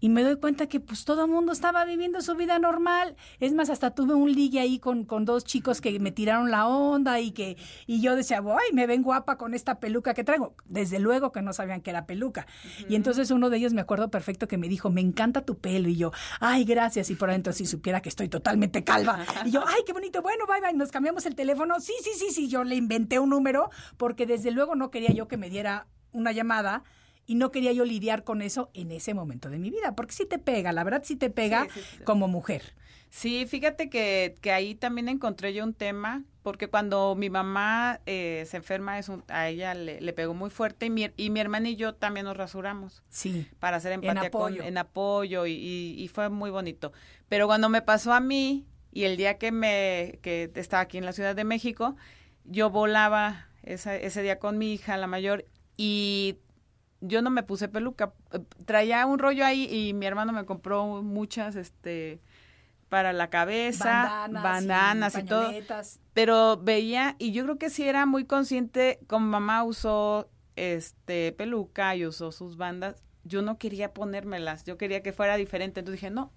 y 0.00 0.08
me 0.08 0.22
doy 0.22 0.36
cuenta 0.36 0.66
que 0.66 0.80
pues 0.80 1.04
todo 1.04 1.24
el 1.24 1.30
mundo 1.30 1.52
estaba 1.52 1.84
viviendo 1.84 2.20
su 2.20 2.34
vida 2.34 2.58
normal. 2.58 3.16
Es 3.40 3.52
más, 3.52 3.70
hasta 3.70 3.94
tuve 3.94 4.14
un 4.14 4.32
ligue 4.32 4.60
ahí 4.60 4.78
con, 4.78 5.04
con 5.04 5.24
dos 5.24 5.44
chicos 5.44 5.80
que 5.80 5.98
me 5.98 6.12
tiraron 6.12 6.50
la 6.50 6.66
onda 6.66 7.20
y 7.20 7.32
que 7.32 7.56
y 7.86 8.00
yo 8.00 8.16
decía, 8.16 8.40
voy, 8.40 8.62
me 8.72 8.86
ven 8.86 9.02
guapa 9.02 9.36
con 9.36 9.54
esta 9.54 9.80
peluca 9.80 10.14
que 10.14 10.24
traigo. 10.24 10.54
Desde 10.66 10.98
luego 10.98 11.32
que 11.32 11.42
no 11.42 11.52
sabían 11.52 11.80
que 11.80 11.90
era 11.90 12.06
peluca. 12.06 12.46
Y 12.88 12.94
entonces 12.94 13.30
uno 13.30 13.50
de 13.50 13.58
ellos 13.58 13.72
me 13.72 13.80
acuerdo 13.80 14.10
perfecto 14.10 14.48
que 14.48 14.58
me 14.58 14.68
dijo, 14.68 14.90
me 14.90 15.00
encanta 15.00 15.42
tu 15.42 15.58
pelo. 15.58 15.88
Y 15.88 15.96
yo, 15.96 16.12
ay, 16.40 16.64
gracias. 16.64 17.10
Y 17.10 17.14
por 17.14 17.30
adentro 17.30 17.52
si 17.52 17.66
supiera 17.66 18.00
que 18.00 18.08
estoy 18.08 18.28
totalmente 18.28 18.84
calva. 18.84 19.24
Y 19.44 19.50
yo, 19.50 19.64
ay, 19.66 19.82
qué 19.86 19.92
bonito. 19.92 20.22
Bueno, 20.22 20.44
bye, 20.46 20.60
bye. 20.60 20.74
Nos 20.74 20.90
cambiamos 20.90 21.26
el 21.26 21.34
teléfono. 21.34 21.80
Sí, 21.80 21.94
sí, 22.02 22.10
sí, 22.14 22.30
sí. 22.30 22.48
Yo 22.48 22.64
le 22.64 22.76
inventé 22.76 23.18
un 23.18 23.30
número 23.30 23.70
porque 23.96 24.26
desde 24.26 24.50
luego 24.50 24.74
no 24.74 24.90
quería 24.90 25.12
yo 25.12 25.28
que 25.28 25.36
me 25.36 25.50
diera 25.50 25.86
una 26.12 26.32
llamada 26.32 26.84
y 27.28 27.36
no 27.36 27.52
quería 27.52 27.72
yo 27.72 27.84
lidiar 27.84 28.24
con 28.24 28.42
eso 28.42 28.70
en 28.74 28.90
ese 28.90 29.14
momento 29.14 29.50
de 29.50 29.58
mi 29.58 29.70
vida, 29.70 29.94
porque 29.94 30.12
sí 30.14 30.26
te 30.26 30.38
pega, 30.38 30.72
la 30.72 30.82
verdad 30.82 31.02
sí 31.04 31.14
te 31.14 31.30
pega 31.30 31.64
Sí, 31.72 31.80
sí, 31.80 31.86
sí. 31.98 32.02
como 32.04 32.26
mujer. 32.26 32.74
Sí, 33.10 33.46
fíjate 33.46 33.88
que, 33.88 34.34
que 34.40 34.50
ahí 34.52 34.74
también 34.74 35.08
encontré 35.08 35.52
yo 35.54 35.62
un 35.64 35.72
tema, 35.74 36.24
porque 36.42 36.68
cuando 36.68 37.14
mi 37.16 37.30
mamá 37.30 38.00
eh, 38.06 38.44
se 38.46 38.56
enferma, 38.58 38.98
es 38.98 39.08
un- 39.08 39.24
a 39.28 39.48
ella 39.48 39.74
le, 39.74 40.00
le 40.00 40.12
pegó 40.12 40.34
muy 40.34 40.50
fuerte 40.50 40.86
y 40.86 40.90
mi, 40.90 41.10
y 41.16 41.30
mi 41.30 41.40
hermana 41.40 41.68
y 41.68 41.76
yo 41.76 41.94
también 41.94 42.24
nos 42.24 42.36
rasuramos 42.36 43.02
Sí. 43.10 43.46
para 43.60 43.76
hacer 43.78 43.92
empatía 43.92 44.30
con- 44.30 44.42
apoyo. 44.54 44.62
en 44.62 44.76
apoyo 44.78 45.46
y, 45.46 45.52
y- 45.52 46.02
y 46.02 46.08
fue 46.08 46.28
muy 46.30 46.50
bonito. 46.50 46.92
Pero 47.28 47.46
cuando 47.46 47.68
me 47.68 47.80
pasó 47.82 48.12
a 48.12 48.20
mí 48.20 48.66
y 48.92 49.04
el 49.04 49.16
día 49.18 49.38
que 49.38 49.52
me 49.52 50.18
que 50.22 50.50
estaba 50.54 50.82
aquí 50.82 50.96
en 50.98 51.04
la 51.04 51.12
Ciudad 51.12 51.34
de 51.36 51.44
México, 51.44 51.94
yo 52.44 52.70
volaba 52.70 53.48
esa- 53.62 53.96
ese 53.96 54.22
día 54.22 54.38
con 54.38 54.56
mi 54.58 54.72
hija, 54.72 54.96
la 54.96 55.06
mayor, 55.06 55.44
y 55.78 56.36
yo 57.00 57.22
no 57.22 57.30
me 57.30 57.42
puse 57.42 57.68
peluca. 57.68 58.12
Traía 58.66 59.06
un 59.06 59.18
rollo 59.18 59.44
ahí 59.44 59.64
y 59.72 59.92
mi 59.94 60.06
hermano 60.06 60.32
me 60.32 60.44
compró 60.44 61.02
muchas, 61.02 61.56
este, 61.56 62.20
para 62.88 63.12
la 63.12 63.30
cabeza, 63.30 64.28
Bandanas, 64.28 64.42
bandanas 64.42 65.18
y, 65.18 65.22
todo. 65.24 65.50
Pero 66.14 66.56
veía, 66.56 67.16
y 67.18 67.32
yo 67.32 67.44
creo 67.44 67.58
que 67.58 67.70
sí 67.70 67.84
era 67.84 68.06
muy 68.06 68.24
consciente, 68.24 68.98
como 69.06 69.26
mamá 69.26 69.62
usó 69.64 70.30
este 70.56 71.32
peluca 71.32 71.94
y 71.94 72.04
usó 72.04 72.32
sus 72.32 72.56
bandas, 72.56 73.02
yo 73.24 73.42
no 73.42 73.58
quería 73.58 73.92
ponérmelas, 73.92 74.64
yo 74.64 74.76
quería 74.76 75.02
que 75.02 75.12
fuera 75.12 75.36
diferente, 75.36 75.80
entonces 75.80 76.00
dije 76.00 76.10
no, 76.10 76.32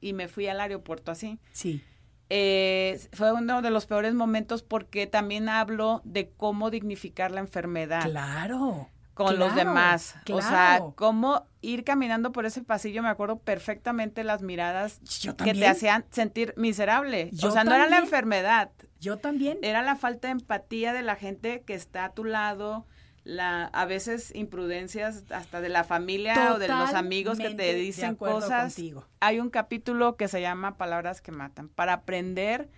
y 0.00 0.12
me 0.12 0.28
fui 0.28 0.46
al 0.46 0.60
aeropuerto 0.60 1.10
así. 1.10 1.38
Sí. 1.52 1.82
Eh, 2.28 3.00
fue 3.12 3.32
uno 3.32 3.62
de 3.62 3.70
los 3.70 3.86
peores 3.86 4.14
momentos 4.14 4.62
porque 4.62 5.06
también 5.06 5.48
hablo 5.48 6.00
de 6.04 6.30
cómo 6.30 6.70
dignificar 6.70 7.30
la 7.30 7.38
enfermedad 7.38 8.02
Claro. 8.02 8.88
Con 9.16 9.38
los 9.38 9.54
claro, 9.54 9.70
demás. 9.70 10.14
O 10.30 10.42
sea, 10.42 10.76
claro. 10.76 10.92
cómo 10.94 11.46
ir 11.62 11.84
caminando 11.84 12.32
por 12.32 12.44
ese 12.44 12.62
pasillo, 12.62 13.02
me 13.02 13.08
acuerdo 13.08 13.38
perfectamente 13.38 14.24
las 14.24 14.42
miradas 14.42 15.00
que 15.42 15.54
te 15.54 15.66
hacían 15.66 16.04
sentir 16.10 16.52
miserable. 16.58 17.30
Yo 17.32 17.48
o 17.48 17.50
sea, 17.50 17.64
no 17.64 17.74
era 17.74 17.88
la 17.88 17.96
enfermedad, 17.96 18.70
Yo 19.00 19.16
también. 19.16 19.58
era 19.62 19.80
la 19.80 19.96
falta 19.96 20.28
de 20.28 20.32
empatía 20.32 20.92
de 20.92 21.00
la 21.00 21.16
gente 21.16 21.62
que 21.62 21.72
está 21.72 22.04
a 22.04 22.12
tu 22.12 22.24
lado, 22.24 22.84
la 23.24 23.64
a 23.64 23.86
veces 23.86 24.34
imprudencias 24.34 25.24
hasta 25.30 25.62
de 25.62 25.70
la 25.70 25.82
familia 25.82 26.52
o 26.52 26.58
de 26.58 26.68
los 26.68 26.92
amigos 26.92 27.38
que 27.38 27.54
te 27.54 27.72
dicen 27.72 28.16
cosas. 28.16 28.74
contigo. 28.74 29.06
Hay 29.20 29.40
un 29.40 29.48
capítulo 29.48 30.16
que 30.18 30.28
se 30.28 30.42
llama 30.42 30.76
Palabras 30.76 31.22
que 31.22 31.32
matan, 31.32 31.70
para 31.70 31.94
aprender 31.94 32.68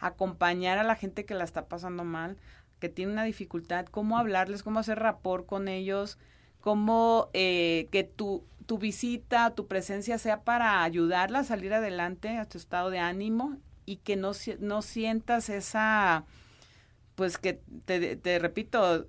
a 0.00 0.08
acompañar 0.08 0.78
a 0.78 0.82
la 0.82 0.96
gente 0.96 1.24
que 1.24 1.34
la 1.34 1.44
está 1.44 1.66
pasando 1.68 2.02
mal, 2.02 2.36
que 2.84 2.90
tiene 2.90 3.12
una 3.12 3.24
dificultad, 3.24 3.86
cómo 3.86 4.18
hablarles, 4.18 4.62
cómo 4.62 4.78
hacer 4.78 4.98
rapport 4.98 5.46
con 5.46 5.68
ellos, 5.68 6.18
cómo 6.60 7.30
eh, 7.32 7.88
que 7.90 8.04
tu, 8.04 8.44
tu 8.66 8.76
visita, 8.76 9.54
tu 9.54 9.66
presencia 9.68 10.18
sea 10.18 10.42
para 10.42 10.82
ayudarla 10.82 11.38
a 11.38 11.44
salir 11.44 11.72
adelante 11.72 12.36
a 12.36 12.44
tu 12.44 12.58
estado 12.58 12.90
de 12.90 12.98
ánimo 12.98 13.56
y 13.86 13.96
que 13.96 14.16
no, 14.16 14.32
no 14.60 14.82
sientas 14.82 15.48
esa, 15.48 16.26
pues 17.14 17.38
que 17.38 17.62
te, 17.86 18.16
te 18.16 18.38
repito, 18.38 19.06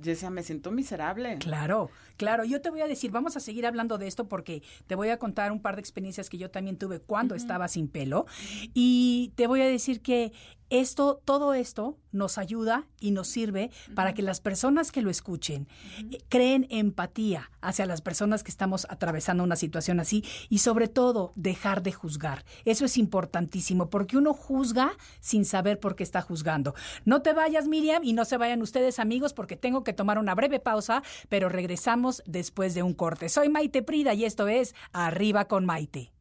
Jessia, 0.00 0.30
me 0.30 0.44
siento 0.44 0.70
miserable. 0.70 1.38
Claro, 1.38 1.90
claro. 2.18 2.44
Yo 2.44 2.60
te 2.60 2.68
voy 2.68 2.82
a 2.82 2.86
decir, 2.86 3.10
vamos 3.10 3.36
a 3.36 3.40
seguir 3.40 3.64
hablando 3.64 3.96
de 3.96 4.06
esto 4.06 4.28
porque 4.28 4.62
te 4.86 4.94
voy 4.94 5.08
a 5.08 5.18
contar 5.18 5.52
un 5.52 5.62
par 5.62 5.76
de 5.76 5.80
experiencias 5.80 6.28
que 6.28 6.36
yo 6.36 6.50
también 6.50 6.76
tuve 6.76 7.00
cuando 7.00 7.34
estaba 7.34 7.68
sin 7.68 7.88
pelo. 7.88 8.26
Y 8.74 9.32
te 9.36 9.46
voy 9.46 9.62
a 9.62 9.66
decir 9.66 10.02
que 10.02 10.32
esto, 10.70 11.22
todo 11.24 11.54
esto 11.54 11.96
nos 12.12 12.36
ayuda 12.36 12.86
y 13.00 13.10
nos 13.10 13.28
sirve 13.28 13.70
para 13.94 14.12
que 14.12 14.22
las 14.22 14.40
personas 14.40 14.92
que 14.92 15.02
lo 15.02 15.10
escuchen 15.10 15.66
eh, 16.10 16.18
creen 16.28 16.66
empatía 16.70 17.50
hacia 17.60 17.86
las 17.86 18.02
personas 18.02 18.42
que 18.42 18.50
estamos 18.50 18.86
atravesando 18.90 19.44
una 19.44 19.56
situación 19.56 20.00
así 20.00 20.24
y 20.48 20.58
sobre 20.58 20.88
todo 20.88 21.32
dejar 21.36 21.82
de 21.82 21.92
juzgar. 21.92 22.44
Eso 22.64 22.84
es 22.84 22.98
importantísimo 22.98 23.88
porque 23.88 24.16
uno 24.16 24.34
juzga 24.34 24.92
sin 25.20 25.44
saber 25.44 25.80
por 25.80 25.96
qué 25.96 26.02
está 26.02 26.20
juzgando. 26.22 26.74
No 27.04 27.22
te 27.22 27.32
vayas, 27.32 27.66
Miriam, 27.66 28.04
y 28.04 28.12
no 28.12 28.24
se 28.24 28.36
vayan 28.36 28.62
ustedes, 28.62 28.98
amigos, 28.98 29.32
porque 29.32 29.56
tengo 29.56 29.84
que 29.84 29.92
tomar 29.92 30.18
una 30.18 30.34
breve 30.34 30.60
pausa, 30.60 31.02
pero 31.28 31.48
regresamos 31.48 32.07
después 32.26 32.74
de 32.74 32.82
un 32.82 32.94
corte. 32.94 33.28
Soy 33.28 33.48
Maite 33.48 33.82
Prida 33.82 34.14
y 34.14 34.24
esto 34.24 34.48
es 34.48 34.74
Arriba 34.92 35.46
con 35.46 35.66
Maite. 35.66 36.12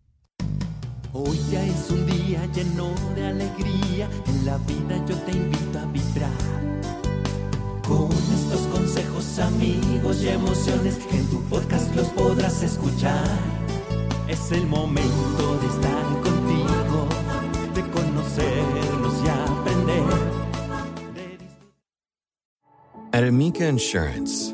Hoy 1.13 1.39
ya 1.51 1.65
es 1.65 1.89
un 1.89 2.05
día 2.05 2.45
lleno 2.53 2.93
de 3.15 3.27
alegría, 3.27 4.09
en 4.27 4.45
la 4.45 4.57
vida 4.59 5.03
yo 5.07 5.15
te 5.19 5.31
invito 5.31 5.79
a 5.79 5.85
vibrar. 5.85 6.31
Con 7.87 8.11
estos 8.11 8.67
consejos, 8.67 9.39
amigos 9.39 10.21
y 10.21 10.27
emociones 10.27 10.97
que 10.97 11.17
en 11.17 11.29
tu 11.29 11.41
podcast 11.45 11.95
los 11.95 12.07
podrás 12.09 12.61
escuchar. 12.61 13.25
Es 14.27 14.51
el 14.51 14.67
momento 14.67 15.57
de 15.61 15.67
estar 15.67 16.05
contigo, 16.21 17.07
de 17.73 17.81
conocernos 17.91 19.13
y 19.23 19.29
aprender. 19.29 20.47
At 23.13 23.23
Amica 23.23 23.67
Insurance, 23.67 24.53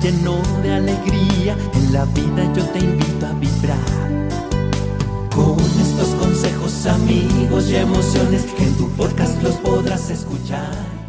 Lleno 0.00 0.40
de 0.62 0.72
alegría, 0.72 1.56
en 1.74 1.92
la 1.92 2.04
vida 2.06 2.52
yo 2.54 2.64
te 2.70 2.78
invito 2.78 3.26
a 3.26 3.32
vibrar. 3.32 4.30
Con 5.34 5.58
estos 5.60 6.08
consejos, 6.18 6.86
amigos 6.86 7.68
y 7.68 7.76
emociones 7.76 8.46
en 8.58 8.74
tu 8.76 8.88
podcast 8.90 9.42
los 9.42 9.54
podrás 9.56 10.10
escuchar. 10.10 10.99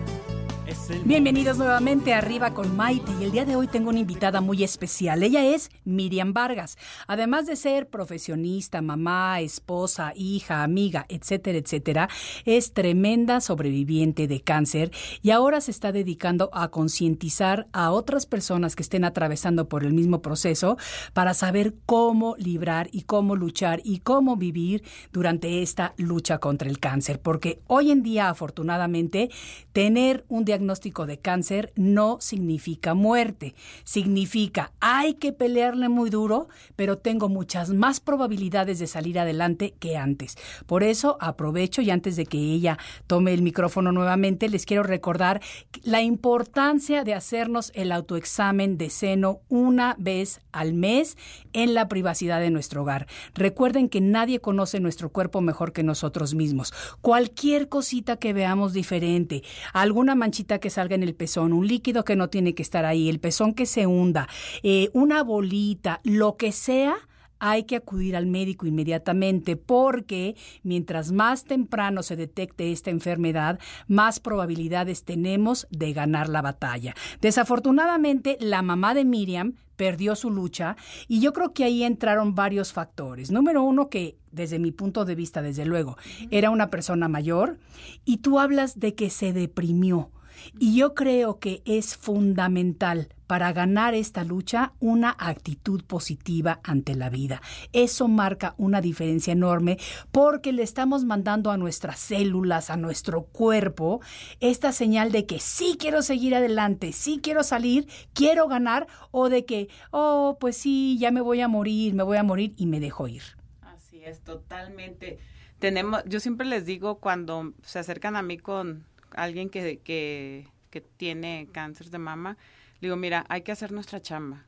Bienvenidos 1.05 1.57
nuevamente 1.57 2.13
a 2.13 2.19
Arriba 2.19 2.53
con 2.53 2.75
Maite 2.75 3.11
y 3.19 3.23
el 3.23 3.31
día 3.31 3.45
de 3.45 3.55
hoy 3.55 3.67
tengo 3.67 3.89
una 3.89 3.99
invitada 3.99 4.41
muy 4.41 4.63
especial. 4.63 5.23
Ella 5.23 5.45
es 5.45 5.71
Miriam 5.85 6.33
Vargas. 6.33 6.77
Además 7.07 7.47
de 7.47 7.55
ser 7.55 7.87
profesionista, 7.87 8.81
mamá, 8.81 9.39
esposa, 9.41 10.13
hija, 10.15 10.63
amiga, 10.63 11.05
etcétera, 11.09 11.57
etcétera, 11.57 12.09
es 12.45 12.73
tremenda 12.73 13.41
sobreviviente 13.41 14.27
de 14.27 14.41
cáncer 14.41 14.91
y 15.21 15.31
ahora 15.31 15.61
se 15.61 15.71
está 15.71 15.91
dedicando 15.91 16.49
a 16.53 16.67
concientizar 16.67 17.67
a 17.71 17.91
otras 17.91 18.25
personas 18.25 18.75
que 18.75 18.83
estén 18.83 19.03
atravesando 19.03 19.69
por 19.69 19.83
el 19.83 19.93
mismo 19.93 20.21
proceso 20.21 20.77
para 21.13 21.33
saber 21.33 21.73
cómo 21.85 22.35
librar 22.37 22.89
y 22.91 23.03
cómo 23.03 23.35
luchar 23.35 23.81
y 23.83 23.99
cómo 23.99 24.35
vivir 24.35 24.83
durante 25.11 25.61
esta 25.61 25.93
lucha 25.97 26.37
contra 26.37 26.69
el 26.69 26.79
cáncer. 26.79 27.19
Porque 27.21 27.61
hoy 27.67 27.91
en 27.91 28.03
día, 28.03 28.29
afortunadamente, 28.29 29.29
tener 29.73 30.25
un 30.27 30.45
diagnóstico 30.45 30.80
de 30.81 31.19
cáncer 31.19 31.71
no 31.75 32.17
significa 32.19 32.95
muerte. 32.95 33.53
Significa 33.83 34.71
hay 34.79 35.13
que 35.13 35.31
pelearle 35.31 35.89
muy 35.89 36.09
duro, 36.09 36.47
pero 36.75 36.97
tengo 36.97 37.29
muchas 37.29 37.69
más 37.69 37.99
probabilidades 37.99 38.79
de 38.79 38.87
salir 38.87 39.19
adelante 39.19 39.75
que 39.79 39.95
antes. 39.95 40.37
Por 40.65 40.83
eso 40.83 41.17
aprovecho 41.19 41.83
y 41.83 41.91
antes 41.91 42.15
de 42.15 42.25
que 42.25 42.39
ella 42.39 42.79
tome 43.05 43.33
el 43.33 43.43
micrófono 43.43 43.91
nuevamente, 43.91 44.49
les 44.49 44.65
quiero 44.65 44.81
recordar 44.81 45.41
la 45.83 46.01
importancia 46.01 47.03
de 47.03 47.13
hacernos 47.13 47.71
el 47.75 47.91
autoexamen 47.91 48.77
de 48.77 48.89
seno 48.89 49.41
una 49.49 49.95
vez 49.99 50.41
al 50.51 50.73
mes 50.73 51.15
en 51.53 51.75
la 51.75 51.87
privacidad 51.87 52.39
de 52.39 52.49
nuestro 52.49 52.81
hogar. 52.81 53.07
Recuerden 53.35 53.87
que 53.87 54.01
nadie 54.01 54.39
conoce 54.39 54.79
nuestro 54.79 55.11
cuerpo 55.11 55.41
mejor 55.41 55.73
que 55.73 55.83
nosotros 55.83 56.33
mismos. 56.33 56.73
Cualquier 57.01 57.69
cosita 57.69 58.17
que 58.17 58.33
veamos 58.33 58.73
diferente, 58.73 59.43
alguna 59.73 60.15
manchita 60.15 60.59
que 60.61 60.69
salga 60.69 60.95
en 60.95 61.03
el 61.03 61.13
pezón, 61.13 61.51
un 61.51 61.67
líquido 61.67 62.05
que 62.05 62.15
no 62.15 62.29
tiene 62.29 62.55
que 62.55 62.63
estar 62.63 62.85
ahí, 62.85 63.09
el 63.09 63.19
pezón 63.19 63.53
que 63.53 63.65
se 63.65 63.85
hunda, 63.85 64.29
eh, 64.63 64.89
una 64.93 65.23
bolita, 65.23 65.99
lo 66.05 66.37
que 66.37 66.53
sea, 66.53 66.95
hay 67.41 67.63
que 67.63 67.75
acudir 67.75 68.15
al 68.15 68.27
médico 68.27 68.67
inmediatamente 68.67 69.57
porque 69.57 70.35
mientras 70.61 71.11
más 71.11 71.43
temprano 71.43 72.03
se 72.03 72.15
detecte 72.15 72.71
esta 72.71 72.91
enfermedad, 72.91 73.59
más 73.87 74.19
probabilidades 74.19 75.03
tenemos 75.03 75.67
de 75.71 75.91
ganar 75.91 76.29
la 76.29 76.43
batalla. 76.43 76.93
Desafortunadamente, 77.19 78.37
la 78.39 78.61
mamá 78.61 78.93
de 78.93 79.05
Miriam 79.05 79.55
perdió 79.75 80.15
su 80.15 80.29
lucha 80.29 80.77
y 81.07 81.19
yo 81.19 81.33
creo 81.33 81.51
que 81.53 81.63
ahí 81.63 81.83
entraron 81.83 82.35
varios 82.35 82.73
factores. 82.73 83.31
Número 83.31 83.63
uno, 83.63 83.89
que 83.89 84.15
desde 84.31 84.59
mi 84.59 84.71
punto 84.71 85.03
de 85.03 85.15
vista, 85.15 85.41
desde 85.41 85.65
luego, 85.65 85.97
era 86.29 86.51
una 86.51 86.69
persona 86.69 87.07
mayor 87.07 87.57
y 88.05 88.17
tú 88.17 88.37
hablas 88.37 88.79
de 88.79 88.93
que 88.93 89.09
se 89.09 89.33
deprimió. 89.33 90.11
Y 90.59 90.75
yo 90.75 90.93
creo 90.93 91.39
que 91.39 91.61
es 91.65 91.95
fundamental 91.95 93.09
para 93.31 93.53
ganar 93.53 93.93
esta 93.93 94.25
lucha 94.25 94.73
una 94.81 95.15
actitud 95.17 95.85
positiva 95.85 96.59
ante 96.63 96.95
la 96.95 97.09
vida. 97.09 97.41
Eso 97.71 98.09
marca 98.09 98.55
una 98.57 98.81
diferencia 98.81 99.31
enorme 99.31 99.77
porque 100.11 100.51
le 100.51 100.63
estamos 100.63 101.05
mandando 101.05 101.49
a 101.49 101.55
nuestras 101.55 101.97
células, 101.97 102.69
a 102.69 102.75
nuestro 102.75 103.23
cuerpo, 103.23 104.01
esta 104.41 104.73
señal 104.73 105.13
de 105.13 105.25
que 105.25 105.39
sí 105.39 105.77
quiero 105.79 106.01
seguir 106.01 106.35
adelante, 106.35 106.91
sí 106.91 107.21
quiero 107.23 107.43
salir, 107.43 107.87
quiero 108.13 108.49
ganar 108.49 108.87
o 109.11 109.29
de 109.29 109.45
que, 109.45 109.69
oh, 109.91 110.35
pues 110.37 110.57
sí, 110.57 110.97
ya 110.99 111.11
me 111.11 111.21
voy 111.21 111.39
a 111.39 111.47
morir, 111.47 111.93
me 111.93 112.03
voy 112.03 112.17
a 112.17 112.23
morir 112.23 112.53
y 112.57 112.65
me 112.65 112.81
dejo 112.81 113.07
ir. 113.07 113.23
Así 113.61 114.03
es, 114.03 114.19
totalmente. 114.25 115.19
Tenemos, 115.57 116.03
yo 116.05 116.19
siempre 116.19 116.45
les 116.45 116.65
digo 116.65 116.99
cuando 116.99 117.53
se 117.63 117.79
acercan 117.79 118.17
a 118.17 118.23
mí 118.23 118.37
con 118.37 118.90
alguien 119.15 119.49
que, 119.49 119.79
que, 119.83 120.47
que 120.69 120.81
tiene 120.81 121.47
cáncer 121.51 121.89
de 121.89 121.97
mama, 121.97 122.37
le 122.79 122.87
digo, 122.87 122.95
mira, 122.95 123.25
hay 123.29 123.41
que 123.41 123.51
hacer 123.51 123.71
nuestra 123.71 124.01
chamba. 124.01 124.45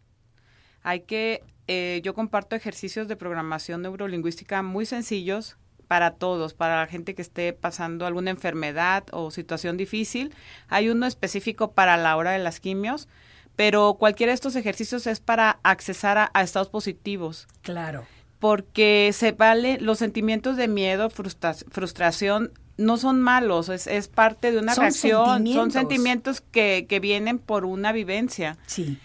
Hay 0.81 1.01
que, 1.01 1.43
eh, 1.67 2.01
yo 2.03 2.13
comparto 2.13 2.55
ejercicios 2.55 3.07
de 3.07 3.15
programación 3.15 3.81
neurolingüística 3.81 4.61
muy 4.61 4.85
sencillos 4.85 5.57
para 5.87 6.11
todos, 6.11 6.53
para 6.53 6.79
la 6.79 6.87
gente 6.87 7.13
que 7.13 7.21
esté 7.21 7.53
pasando 7.53 8.05
alguna 8.05 8.31
enfermedad 8.31 9.03
o 9.11 9.31
situación 9.31 9.77
difícil. 9.77 10.33
Hay 10.67 10.89
uno 10.89 11.05
específico 11.05 11.71
para 11.71 11.95
la 11.97 12.17
hora 12.17 12.31
de 12.31 12.39
las 12.39 12.59
quimios, 12.59 13.07
pero 13.55 13.93
cualquiera 13.99 14.31
de 14.31 14.35
estos 14.35 14.55
ejercicios 14.55 15.05
es 15.07 15.19
para 15.19 15.59
accesar 15.63 16.17
a, 16.17 16.31
a 16.33 16.41
estados 16.41 16.69
positivos. 16.69 17.47
Claro. 17.61 18.05
Porque 18.39 19.11
se 19.13 19.31
vale 19.31 19.77
los 19.79 19.99
sentimientos 19.99 20.57
de 20.57 20.67
miedo, 20.67 21.09
frustra- 21.09 21.53
frustración, 21.69 22.51
no 22.77 22.97
son 22.97 23.21
malos, 23.21 23.69
es, 23.69 23.87
es 23.87 24.07
parte 24.07 24.51
de 24.51 24.59
una 24.59 24.73
Son 24.73 24.83
reacción, 24.83 25.47
son 25.47 25.71
sentimientos. 25.71 26.41
que, 26.41 26.85
que 26.89 26.99
vienen 26.99 27.39
por 27.39 27.65
una 27.65 27.91
vivencia. 27.91 28.57
Sí, 28.65 28.97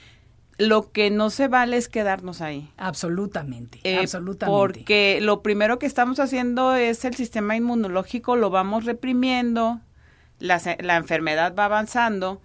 Lo 0.56 0.90
que 0.90 1.10
no 1.10 1.30
se 1.30 1.48
vale 1.48 1.76
es 1.76 1.88
quedarnos 1.88 2.40
ahí. 2.40 2.70
absolutamente, 2.76 3.80
Eh, 3.84 3.98
absolutamente. 3.98 4.56
Porque 4.58 5.18
lo 5.22 5.42
primero 5.42 5.78
que 5.78 5.86
estamos 5.86 6.18
haciendo 6.18 6.74
es 6.74 7.04
el 7.04 7.14
sistema 7.14 7.54
inmunológico, 7.56 8.36
lo 8.36 8.50
vamos 8.50 8.84
reprimiendo, 8.84 9.80
la, 10.40 10.60
la 10.80 10.96
enfermedad 10.96 11.54
va 11.56 11.66
avanzando. 11.66 12.40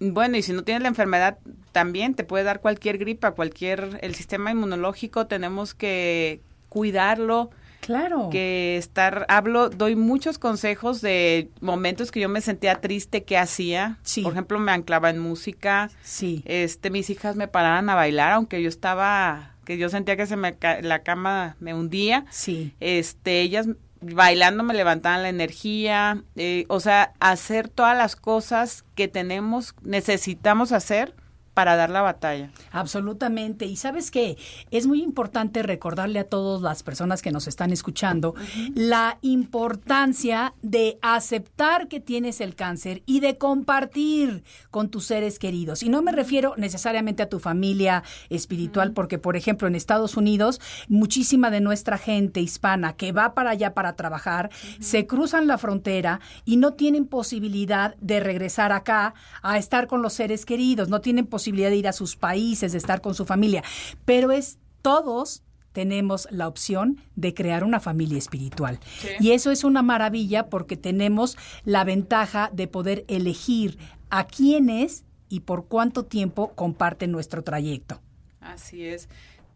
Bueno, 0.00 0.36
y 0.36 0.42
si 0.42 0.52
no 0.52 0.64
tienes 0.64 0.82
la 0.82 0.88
enfermedad, 0.88 1.38
también 1.72 2.14
te 2.14 2.24
puede 2.24 2.44
dar 2.44 2.60
cualquier 2.60 2.98
gripa, 2.98 3.32
cualquier... 3.32 3.98
El 4.02 4.14
sistema 4.14 4.50
inmunológico 4.50 5.26
tenemos 5.26 5.74
que 5.74 6.40
cuidarlo, 6.68 7.50
Claro. 7.82 8.28
que 8.30 8.76
estar... 8.78 9.26
Hablo, 9.28 9.68
doy 9.68 9.96
muchos 9.96 10.38
consejos 10.38 11.00
de 11.02 11.50
momentos 11.60 12.10
que 12.12 12.20
yo 12.20 12.28
me 12.28 12.40
sentía 12.40 12.80
triste, 12.80 13.24
¿qué 13.24 13.36
hacía? 13.36 13.98
Sí. 14.02 14.22
Por 14.22 14.32
ejemplo, 14.32 14.58
me 14.58 14.72
anclaba 14.72 15.10
en 15.10 15.18
música, 15.18 15.90
Sí. 16.02 16.42
este 16.46 16.90
mis 16.90 17.10
hijas 17.10 17.36
me 17.36 17.48
paraban 17.48 17.90
a 17.90 17.94
bailar 17.94 18.32
aunque 18.32 18.62
yo 18.62 18.68
estaba 18.68 19.50
que 19.64 19.78
yo 19.78 19.88
sentía 19.88 20.16
que 20.16 20.26
se 20.26 20.36
me 20.36 20.56
la 20.82 21.02
cama 21.02 21.56
me 21.60 21.74
hundía 21.74 22.24
Sí. 22.30 22.74
este 22.80 23.40
ellas 23.40 23.68
bailando 24.00 24.64
me 24.64 24.74
levantaban 24.74 25.22
la 25.22 25.28
energía 25.28 26.22
eh, 26.34 26.64
o 26.68 26.80
sea 26.80 27.12
hacer 27.20 27.68
todas 27.68 27.96
las 27.96 28.16
cosas 28.16 28.84
que 28.96 29.06
tenemos 29.06 29.74
necesitamos 29.82 30.72
hacer 30.72 31.14
para 31.54 31.76
dar 31.76 31.90
la 31.90 32.02
batalla 32.02 32.50
Absolutamente. 32.70 33.66
Y 33.66 33.76
sabes 33.76 34.10
qué, 34.10 34.36
es 34.70 34.86
muy 34.86 35.02
importante 35.02 35.62
recordarle 35.62 36.18
a 36.18 36.24
todas 36.24 36.62
las 36.62 36.82
personas 36.82 37.22
que 37.22 37.32
nos 37.32 37.46
están 37.46 37.72
escuchando 37.72 38.34
la 38.74 39.18
importancia 39.22 40.54
de 40.62 40.98
aceptar 41.02 41.88
que 41.88 42.00
tienes 42.00 42.40
el 42.40 42.54
cáncer 42.54 43.02
y 43.06 43.20
de 43.20 43.36
compartir 43.38 44.44
con 44.70 44.90
tus 44.90 45.06
seres 45.06 45.38
queridos. 45.38 45.82
Y 45.82 45.88
no 45.88 46.02
me 46.02 46.12
refiero 46.12 46.54
necesariamente 46.56 47.22
a 47.22 47.28
tu 47.28 47.38
familia 47.38 48.02
espiritual, 48.30 48.92
porque 48.92 49.18
por 49.18 49.36
ejemplo 49.36 49.68
en 49.68 49.74
Estados 49.74 50.16
Unidos, 50.16 50.60
muchísima 50.88 51.50
de 51.50 51.60
nuestra 51.60 51.98
gente 51.98 52.40
hispana 52.40 52.94
que 52.94 53.12
va 53.12 53.34
para 53.34 53.50
allá 53.50 53.74
para 53.74 53.94
trabajar, 53.96 54.50
se 54.80 55.06
cruzan 55.06 55.46
la 55.46 55.58
frontera 55.58 56.20
y 56.44 56.56
no 56.56 56.74
tienen 56.74 57.06
posibilidad 57.06 57.94
de 57.96 58.20
regresar 58.20 58.72
acá 58.72 59.14
a 59.42 59.58
estar 59.58 59.86
con 59.86 60.02
los 60.02 60.14
seres 60.14 60.46
queridos, 60.46 60.88
no 60.88 61.00
tienen 61.00 61.26
posibilidad 61.26 61.41
de 61.70 61.76
ir 61.76 61.88
a 61.88 61.92
sus 61.92 62.16
países, 62.16 62.72
de 62.72 62.78
estar 62.78 63.00
con 63.00 63.14
su 63.14 63.24
familia, 63.24 63.62
pero 64.04 64.30
es 64.32 64.58
todos 64.82 65.42
tenemos 65.72 66.28
la 66.30 66.48
opción 66.48 67.00
de 67.16 67.32
crear 67.32 67.64
una 67.64 67.80
familia 67.80 68.18
espiritual. 68.18 68.78
Y 69.20 69.30
eso 69.30 69.50
es 69.50 69.64
una 69.64 69.80
maravilla 69.82 70.48
porque 70.50 70.76
tenemos 70.76 71.38
la 71.64 71.82
ventaja 71.84 72.50
de 72.52 72.68
poder 72.68 73.04
elegir 73.08 73.78
a 74.10 74.26
quiénes 74.26 75.04
y 75.30 75.40
por 75.40 75.64
cuánto 75.66 76.04
tiempo 76.04 76.52
comparten 76.54 77.10
nuestro 77.10 77.42
trayecto. 77.42 78.00
así 78.40 78.84
es 78.84 79.08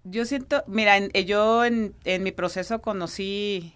yo 0.04 0.24
siento 0.24 0.62
mira 0.68 0.96
en- 0.96 1.10
eh, 1.12 1.24
yo 1.24 1.64
en, 1.64 1.92
en 2.04 2.22
mi 2.22 2.30
proceso 2.32 2.80
conocí 2.80 3.74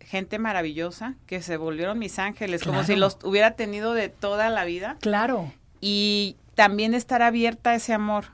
gente 0.00 0.38
maravillosa 0.38 1.14
que 1.26 1.42
se 1.42 1.56
volvieron 1.58 1.98
mis 1.98 2.18
ángeles 2.18 2.64
como 2.64 2.82
si 2.82 2.96
los 2.96 3.18
hubiera 3.22 3.52
tenido 3.52 3.92
de 3.94 4.08
toda 4.08 4.48
la 4.50 4.64
vida 4.64 4.96
Claro. 5.00 5.52
y 5.80 6.36
también 6.54 6.94
estar 6.94 7.22
abierta 7.22 7.70
a 7.70 7.74
ese 7.76 7.92
amor 7.92 8.26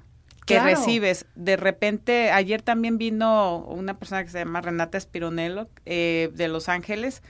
que 0.46 0.54
Claro. 0.54 0.70
recibes. 0.70 1.26
De 1.34 1.56
repente, 1.56 2.30
ayer 2.30 2.62
también 2.62 2.98
vino 2.98 3.58
una 3.68 3.98
persona 3.98 4.24
que 4.24 4.30
se 4.30 4.38
llama 4.38 4.60
Renata 4.60 4.96
Espironello 4.98 5.68
eh, 5.86 6.30
de 6.34 6.48
Los 6.48 6.68
Ángeles. 6.68 7.22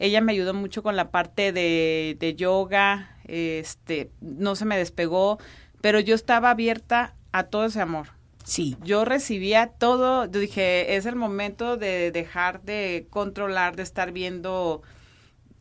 Ella 0.00 0.20
me 0.20 0.32
ayudó 0.32 0.54
mucho 0.54 0.82
con 0.82 0.96
la 0.96 1.10
parte 1.10 1.52
de, 1.52 2.16
de 2.20 2.34
yoga, 2.34 3.16
este, 3.26 4.10
no 4.20 4.54
se 4.56 4.64
me 4.64 4.76
despegó, 4.78 5.38
pero 5.80 6.00
yo 6.00 6.14
estaba 6.14 6.50
abierta 6.50 7.14
a 7.32 7.44
todo 7.44 7.64
ese 7.66 7.80
amor. 7.80 8.08
Sí. 8.44 8.76
Yo 8.82 9.04
recibía 9.04 9.66
todo, 9.66 10.24
yo 10.24 10.40
dije, 10.40 10.96
es 10.96 11.04
el 11.04 11.16
momento 11.16 11.76
de 11.76 12.10
dejar 12.12 12.62
de 12.62 13.06
controlar, 13.10 13.76
de 13.76 13.82
estar 13.82 14.10
viendo, 14.12 14.82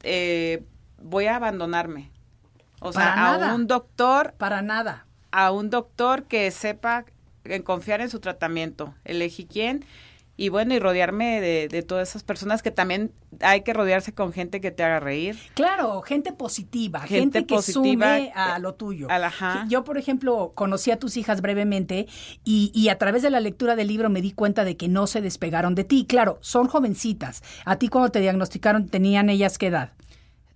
eh, 0.03 0.63
voy 1.01 1.25
a 1.25 1.36
abandonarme. 1.36 2.12
O 2.79 2.93
sea, 2.93 3.33
a 3.49 3.55
un 3.55 3.67
doctor, 3.67 4.33
Para 4.37 4.61
nada. 4.61 5.05
a 5.31 5.51
un 5.51 5.69
doctor 5.69 6.23
que 6.23 6.49
sepa 6.51 7.05
en 7.43 7.63
confiar 7.63 8.01
en 8.01 8.09
su 8.09 8.19
tratamiento. 8.19 8.93
Elegí 9.05 9.45
quién 9.45 9.85
y 10.39 10.49
bueno, 10.49 10.75
y 10.75 10.79
rodearme 10.79 11.41
de, 11.41 11.67
de 11.67 11.81
todas 11.81 12.09
esas 12.09 12.21
personas 12.21 12.61
que 12.61 12.69
también 12.69 13.11
hay 13.41 13.61
que 13.63 13.73
rodearse 13.73 14.13
con 14.13 14.31
gente 14.33 14.61
que 14.61 14.69
te 14.69 14.83
haga 14.83 14.99
reír. 14.99 15.35
Claro, 15.55 15.99
gente 16.03 16.31
positiva, 16.31 16.99
Gente 16.99 17.19
gente, 17.39 17.45
que 17.47 17.55
positiva, 17.55 18.17
sume 18.17 18.31
a 18.35 18.57
eh, 18.57 18.59
lo 18.59 18.75
tuyo. 18.75 19.07
ajá. 19.09 19.65
Yo, 19.67 19.83
por 19.83 19.97
ejemplo, 19.97 20.51
conocí 20.53 20.91
a 20.91 20.99
tus 20.99 21.17
hijas 21.17 21.41
brevemente 21.41 22.05
y, 22.43 22.71
y 22.75 22.89
a 22.89 22.99
través 22.99 23.23
de 23.23 23.31
la 23.31 23.39
lectura 23.39 23.75
del 23.75 23.87
libro 23.87 24.11
me 24.11 24.21
di 24.21 24.31
cuenta 24.31 24.63
de 24.63 24.77
que 24.77 24.87
no 24.87 25.07
se 25.07 25.21
despegaron 25.21 25.73
de 25.73 25.85
ti. 25.85 26.05
Claro, 26.07 26.37
son 26.41 26.67
jovencitas. 26.67 27.41
A 27.65 27.77
ti 27.77 27.87
cuando 27.87 28.11
te 28.11 28.19
diagnosticaron 28.19 28.87
tenían 28.89 29.31
ellas 29.31 29.57
qué 29.57 29.67
edad? 29.67 29.93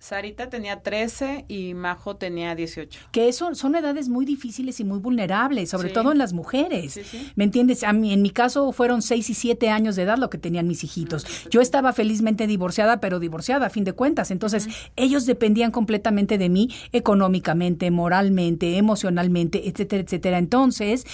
Sarita 0.02 0.50
tenía 0.50 0.82
13 0.82 1.46
y 1.48 1.76
Majo 1.76 2.16
tenía 2.16 2.56
18. 2.56 3.00
que 3.12 3.28
eso 3.30 3.54
son 3.54 3.76
edades 3.76 4.10
muy 4.10 4.26
difíciles 4.26 4.80
y 4.80 4.84
muy 4.84 4.98
vulnerables, 4.98 5.70
sobre 5.70 5.90
Sí. 5.90 5.94
todo 5.94 6.12
en 6.12 6.18
las 6.18 6.34
mujeres. 6.34 6.94
Sí, 6.94 7.04
sí. 7.04 7.32
¿Me 7.36 7.44
entiendes? 7.44 7.84
A 7.84 7.94
mí, 7.94 8.12
en 8.12 8.24
mi 8.24 8.32
caso 8.32 8.72
fueron 8.72 9.04
seis 9.04 9.30
y 9.30 9.36
siete 9.36 9.70
años 9.70 9.96
de 9.96 10.02
edad 10.02 10.18
lo 10.18 10.32
que 10.32 10.40
tenían 10.40 10.68
mis 10.68 10.84
hijitos. 10.84 11.28
Yo 11.52 11.62
estaba 11.62 11.94
felizmente 11.94 12.48
divorciada, 12.48 13.00
pero 13.00 13.20
divorciada 13.20 13.68
a 13.68 13.70
fin 13.70 13.84
de 13.84 13.94
cuentas. 13.94 14.32
Entonces, 14.32 14.68
ellos 14.96 15.28
dependían 15.28 15.70
completamente 15.70 16.40
de 16.40 16.50
mí 16.50 16.70
económicamente, 16.94 17.92
moralmente, 17.92 18.78
emocionalmente, 18.78 19.70
etcétera, 19.70 20.02
etcétera. 20.02 20.40
Entonces, 20.40 21.06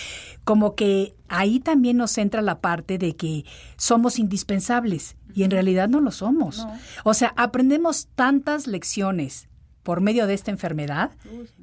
como 0.45 0.75
que 0.75 1.13
ahí 1.27 1.59
también 1.59 1.97
nos 1.97 2.17
entra 2.17 2.41
la 2.41 2.61
parte 2.61 2.97
de 2.97 3.17
que 3.17 3.43
somos 3.75 4.17
indispensables 4.17 5.17
y 5.33 5.43
en 5.43 5.51
realidad 5.51 5.89
no 5.89 5.99
lo 5.99 6.11
somos. 6.11 6.67
O 7.03 7.13
sea, 7.13 7.33
aprendemos 7.37 8.07
tantas 8.15 8.67
lecciones 8.67 9.47
por 9.83 10.01
medio 10.01 10.27
de 10.27 10.33
esta 10.33 10.51
enfermedad 10.51 11.11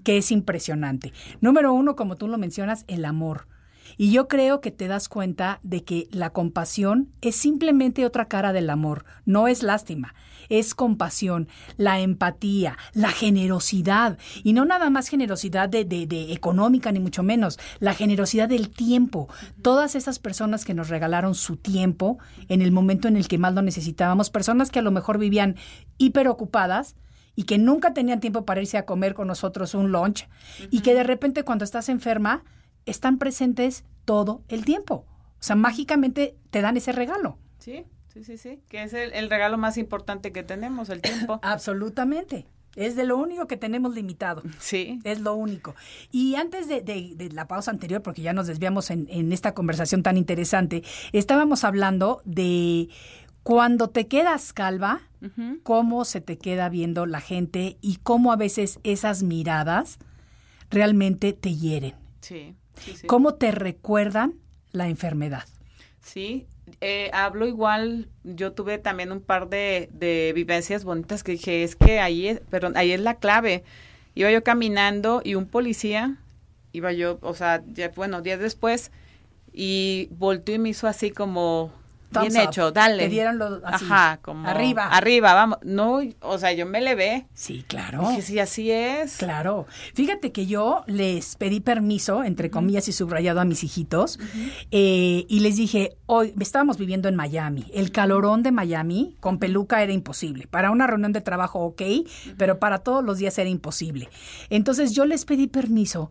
que 0.03 0.17
es 0.17 0.31
impresionante. 0.31 1.13
Número 1.41 1.73
uno, 1.73 1.97
como 1.97 2.17
tú 2.17 2.27
lo 2.27 2.39
mencionas, 2.39 2.85
el 2.89 3.05
amor. 3.05 3.49
Y 3.97 4.13
yo 4.13 4.29
creo 4.29 4.61
que 4.61 4.71
te 4.71 4.89
das 4.89 5.09
cuenta 5.09 5.61
de 5.63 5.85
que 5.85 6.09
la 6.11 6.31
compasión 6.31 7.11
es 7.21 7.37
simplemente 7.37 8.07
otra 8.07 8.27
cara 8.27 8.53
del 8.53 8.71
amor, 8.71 9.05
no 9.25 9.47
es 9.47 9.63
lástima, 9.63 10.15
es 10.59 10.75
compasión, 10.75 11.49
la 11.77 12.01
empatía, 12.01 12.77
la 12.93 13.11
generosidad, 13.11 14.19
y 14.43 14.53
no 14.53 14.65
nada 14.65 14.91
más 14.91 15.09
generosidad 15.09 15.69
de, 15.69 15.85
de, 15.85 16.07
de 16.07 16.33
económica 16.33 16.93
ni 16.93 17.01
mucho 17.01 17.23
menos, 17.23 17.59
la 17.81 17.95
generosidad 17.95 18.49
del 18.49 18.71
tiempo. 18.71 19.29
Todas 19.63 19.95
esas 19.95 20.19
personas 20.19 20.65
que 20.65 20.75
nos 20.75 20.89
regalaron 20.89 21.35
su 21.35 21.57
tiempo 21.57 22.19
en 22.49 22.63
el 22.63 22.73
momento 22.73 23.09
en 23.09 23.17
el 23.17 23.29
que 23.29 23.39
más 23.39 23.55
lo 23.55 23.63
necesitábamos, 23.63 24.31
personas 24.31 24.71
que 24.71 24.79
a 24.79 24.83
lo 24.83 24.91
mejor 24.91 25.19
vivían 25.19 25.57
hiperocupadas, 25.99 26.97
y 27.37 27.45
que 27.45 27.59
nunca 27.59 27.95
tenían 27.95 28.21
tiempo 28.21 28.45
para 28.45 28.61
irse 28.61 28.79
a 28.79 28.87
comer 28.87 29.15
con 29.15 29.27
nosotros 29.27 29.75
un 29.75 29.91
lunch 29.91 30.29
y 30.71 30.81
que 30.81 30.95
de 30.95 31.03
repente 31.03 31.43
cuando 31.43 31.65
estás 31.65 31.89
enferma 31.89 32.45
están 32.87 33.19
presentes 33.19 33.85
todo 34.05 34.43
el 34.49 34.65
tiempo. 34.65 35.07
O 35.07 35.47
sea, 35.47 35.57
mágicamente 35.57 36.37
te 36.51 36.63
dan 36.63 36.77
ese 36.77 36.93
regalo. 36.93 37.39
Sí, 37.59 37.85
sí, 38.15 38.25
sí, 38.25 38.39
sí, 38.39 38.61
que 38.69 38.83
es 38.85 38.93
el, 38.95 39.13
el 39.13 39.29
regalo 39.29 39.59
más 39.59 39.77
importante 39.77 40.33
que 40.33 40.43
tenemos, 40.43 40.89
el 40.89 41.03
tiempo. 41.03 41.39
Absolutamente. 41.43 42.47
Es 42.77 42.97
de 42.97 43.05
lo 43.05 43.17
único 43.19 43.47
que 43.47 43.57
tenemos 43.57 43.95
limitado. 43.95 44.43
Sí. 44.59 44.99
Es 45.05 45.21
lo 45.21 45.35
único. 45.37 45.77
Y 46.11 46.35
antes 46.35 46.67
de, 46.67 46.81
de- 46.81 47.13
de 47.15 47.29
la 47.31 47.47
pausa 47.47 47.71
anterior, 47.71 48.03
porque 48.03 48.23
ya 48.23 48.33
nos 48.33 48.49
desviamos 48.49 48.91
en, 48.91 49.07
en 49.11 49.33
esta 49.33 49.55
conversación 49.55 50.03
tan 50.03 50.17
interesante, 50.17 50.83
estábamos 51.13 51.63
hablando 51.63 52.21
de 52.25 52.89
cuando 53.45 53.91
te 53.91 54.09
quedas 54.09 54.53
calva, 54.53 55.03
cómo 55.63 56.05
se 56.05 56.21
te 56.21 56.37
queda 56.37 56.69
viendo 56.69 57.07
la 57.07 57.21
gente 57.21 57.77
y 57.81 57.97
cómo 58.03 58.33
a 58.33 58.37
veces 58.37 58.81
esas 58.83 59.23
miradas 59.23 59.99
realmente 60.71 61.33
te 61.33 61.55
hieren. 61.55 61.95
Sí, 62.21 62.55
sí, 62.81 62.95
sí. 62.97 63.07
Cómo 63.07 63.35
te 63.35 63.51
recuerdan 63.53 64.35
la 64.73 64.89
enfermedad. 64.89 65.45
Sí, 66.01 66.47
eh, 66.81 67.11
hablo 67.13 67.47
igual, 67.47 68.09
yo 68.25 68.53
tuve 68.53 68.79
también 68.79 69.13
un 69.13 69.21
par 69.21 69.49
de, 69.49 69.89
de 69.93 70.33
vivencias 70.35 70.85
bonitas 70.85 71.23
que 71.23 71.33
dije, 71.33 71.63
es 71.63 71.77
que 71.77 72.01
ahí 72.01 72.29
es, 72.29 72.41
perdón, 72.41 72.77
ahí 72.77 72.93
es 72.93 73.01
la 73.01 73.17
clave. 73.17 73.65
Iba 74.15 74.31
yo 74.31 74.45
caminando 74.45 75.23
y 75.25 75.35
un 75.35 75.47
policía, 75.47 76.17
iba 76.73 76.93
yo, 76.93 77.19
o 77.23 77.35
sea, 77.35 77.63
bueno, 77.97 78.23
días 78.23 78.41
después, 78.41 78.91
y 79.53 80.09
volteó 80.13 80.55
y 80.55 80.59
me 80.59 80.69
hizo 80.71 80.87
así 80.87 81.11
como, 81.11 81.73
bien 82.23 82.37
up. 82.37 82.49
hecho, 82.49 82.73
dale. 82.73 83.05
Te 83.05 83.09
dieron 83.09 83.39
los- 83.39 83.61
así, 83.65 83.85
Ajá, 83.85 84.19
como. 84.23 84.49
arriba. 84.49 84.87
Arriba, 84.89 85.35
vamos. 85.35 85.59
No, 85.63 86.01
o 86.21 86.39
sea, 86.39 86.53
yo 86.53 86.67
me 86.67 86.81
levé. 86.81 87.27
Sí, 87.35 87.65
claro. 87.69 88.09
Dije, 88.09 88.23
sí, 88.23 88.39
así 88.39 88.71
es. 88.71 89.17
Claro. 89.19 89.67
Fíjate 89.95 90.33
que 90.33 90.47
yo 90.47 90.85
les 90.87 91.37
pedí 91.37 91.61
permiso, 91.61 92.25
entre 92.25 92.51
comillas 92.51 92.89
y 92.89 92.93
subrayado 92.93 93.41
a 93.41 93.45
mis 93.45 93.65
hijitos, 93.65 94.19
eh, 94.71 95.25
y 95.29 95.41
les 95.41 95.57
dije, 95.57 95.97
hoy 96.07 96.35
estábamos 96.41 96.79
viviendo 96.79 97.09
en 97.09 97.17
Miami. 97.17 97.67
El 97.73 97.91
calorón 97.93 98.43
de 98.43 98.53
Miami 98.53 99.17
con 99.21 99.39
peluca 99.39 99.83
era 99.83 99.93
imposible. 99.93 100.47
Para 100.47 100.71
una 100.71 100.87
reunión 100.87 101.13
de 101.13 101.21
trabajo, 101.21 101.61
ok, 101.61 101.83
pero 102.37 102.59
para 102.59 102.79
todos 102.79 103.05
los 103.05 103.19
días 103.19 103.37
era 103.39 103.49
imposible. 103.51 104.09
Entonces 104.51 104.93
yo 104.93 105.05
les 105.05 105.25
pedí 105.25 105.47
permiso 105.47 106.11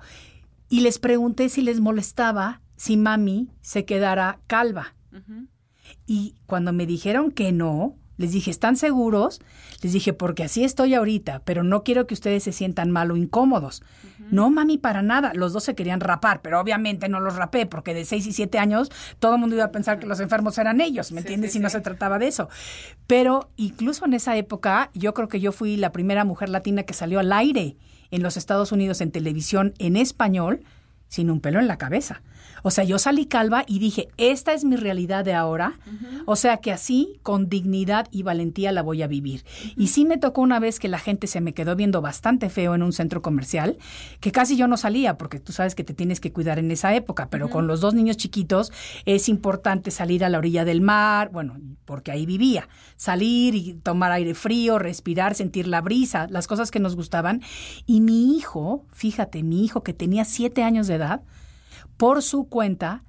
y 0.70 0.82
les 0.82 1.00
pregunté 1.00 1.50
si 1.50 1.62
les 1.62 1.80
molestaba 1.80 2.62
si 2.76 2.98
mami 2.98 3.50
se 3.62 3.86
quedara 3.86 4.40
calva. 4.48 4.96
Y 6.06 6.36
cuando 6.46 6.74
me 6.74 6.86
dijeron 6.86 7.32
que 7.32 7.52
no, 7.52 7.96
les 8.18 8.32
dije, 8.32 8.52
¿están 8.52 8.76
seguros? 8.76 9.42
Les 9.82 9.94
dije, 9.94 10.14
porque 10.14 10.44
así 10.44 10.64
estoy 10.64 10.94
ahorita, 10.94 11.42
pero 11.46 11.64
no 11.64 11.84
quiero 11.84 12.06
que 12.08 12.14
ustedes 12.14 12.44
se 12.44 12.52
sientan 12.52 12.92
mal 12.92 13.10
o 13.12 13.16
incómodos. 13.18 13.82
No, 14.32 14.50
mami, 14.50 14.78
para 14.78 15.02
nada. 15.02 15.32
Los 15.34 15.52
dos 15.54 15.64
se 15.64 15.76
querían 15.76 16.00
rapar, 16.00 16.42
pero 16.42 16.60
obviamente 16.60 17.10
no 17.10 17.20
los 17.20 17.36
rapé, 17.36 17.66
porque 17.66 17.94
de 17.94 18.06
6 18.06 18.28
y 18.28 18.32
7 18.34 18.60
años 18.60 18.92
todo 19.20 19.34
el 19.36 19.40
mundo 19.42 19.56
iba 19.56 19.66
a 19.66 19.72
pensar 19.72 19.98
que 20.00 20.06
los 20.06 20.20
enfermos 20.20 20.58
eran 20.58 20.80
ellos, 20.80 21.12
¿me 21.12 21.22
Sí, 21.22 21.28
entiendes? 21.28 21.52
sí, 21.54 21.58
y 21.58 21.62
no 21.62 21.70
sí. 21.70 21.74
se 21.74 21.82
trataba 21.82 22.20
de 22.20 22.28
eso. 22.28 22.50
Pero 23.08 23.50
incluso 23.58 24.06
en 24.06 24.14
esa 24.14 24.38
época, 24.38 24.92
yo 24.94 25.14
creo 25.14 25.28
que 25.28 25.40
yo 25.40 25.52
fui 25.52 25.76
la 25.78 25.92
primera 25.92 26.24
mujer 26.24 26.50
latina 26.50 26.84
que 26.84 26.94
salió 26.94 27.20
al 27.20 27.34
aire 27.34 27.78
en 28.12 28.22
los 28.24 28.38
Estados 28.38 28.72
Unidos 28.72 29.02
en 29.02 29.12
televisión 29.12 29.74
en 29.80 29.98
español 29.98 30.62
sin 31.08 31.30
un 31.30 31.42
pelo 31.42 31.60
en 31.60 31.68
la 31.68 31.78
cabeza. 31.78 32.22
O 32.64 32.72
sea, 32.72 32.84
yo 32.84 32.98
salí 32.98 33.26
calva 33.26 33.64
y 33.68 33.80
dije, 33.80 34.08
esta 34.18 34.54
es 34.54 34.64
mi 34.64 34.78
realidad 34.78 35.24
de 35.24 35.34
ahora. 35.34 35.74
O 36.26 36.36
sea 36.36 36.58
que 36.58 36.72
así, 36.72 37.20
con 37.22 37.50
dignidad 37.50 38.08
y 38.10 38.24
valentía 38.24 38.72
la 38.72 38.82
voy 38.82 39.04
a 39.04 39.08
vivir. 39.08 39.44
Y 39.76 39.88
sí 39.88 40.06
me 40.06 40.18
tocó 40.18 40.42
una 40.42 40.60
vez 40.60 40.80
que 40.80 40.88
la 40.88 40.98
gente 40.98 41.28
se 41.28 41.42
me 41.42 41.54
quedó 41.54 41.76
viendo 41.76 42.02
bastante 42.02 42.50
feo 42.50 42.74
en 42.74 42.82
un 42.82 42.94
centro 42.94 43.22
comercial, 43.22 43.78
que 44.20 44.32
casi 44.32 44.56
yo 44.56 44.68
no 44.68 44.78
salía, 44.78 45.18
porque 45.18 45.40
tú 45.40 45.52
sabes 45.52 45.76
que 45.76 45.84
te 45.84 45.94
tienes 45.94 46.20
que 46.20 46.32
cuidar 46.32 46.58
en 46.58 46.72
esa 46.72 46.96
época, 46.96 47.28
pero 47.30 47.50
con 47.50 47.68
los 47.68 47.82
dos 47.82 47.94
niños 47.94 48.18
chiquitos 48.18 48.72
es 49.06 49.30
importante 49.30 49.92
salir 49.92 50.24
a 50.24 50.30
la 50.30 50.38
orilla 50.38 50.66
del 50.66 50.82
mar, 50.82 51.30
bueno, 51.32 51.58
porque 51.86 52.12
ahí 52.12 52.26
vivía, 52.26 52.70
salir 52.96 53.56
y 53.56 53.74
tomar 53.74 54.12
aire 54.14 54.34
frío, 54.34 54.80
respirar, 54.80 55.36
sentir 55.36 55.68
la 55.68 55.82
brisa, 55.82 56.28
las 56.30 56.48
cosas 56.48 56.72
que 56.72 56.80
nos 56.80 56.96
gustaban. 56.96 57.42
Y 57.86 58.00
mi 58.00 58.38
hijo, 58.38 58.86
fíjate, 58.94 59.44
mi 59.44 59.66
hijo 59.66 59.84
que 59.84 59.94
tenía 59.94 60.24
siete 60.24 60.64
años 60.64 60.88
de 60.88 60.96
edad, 60.96 61.22
por 61.98 62.22
su 62.22 62.48
cuenta, 62.50 63.04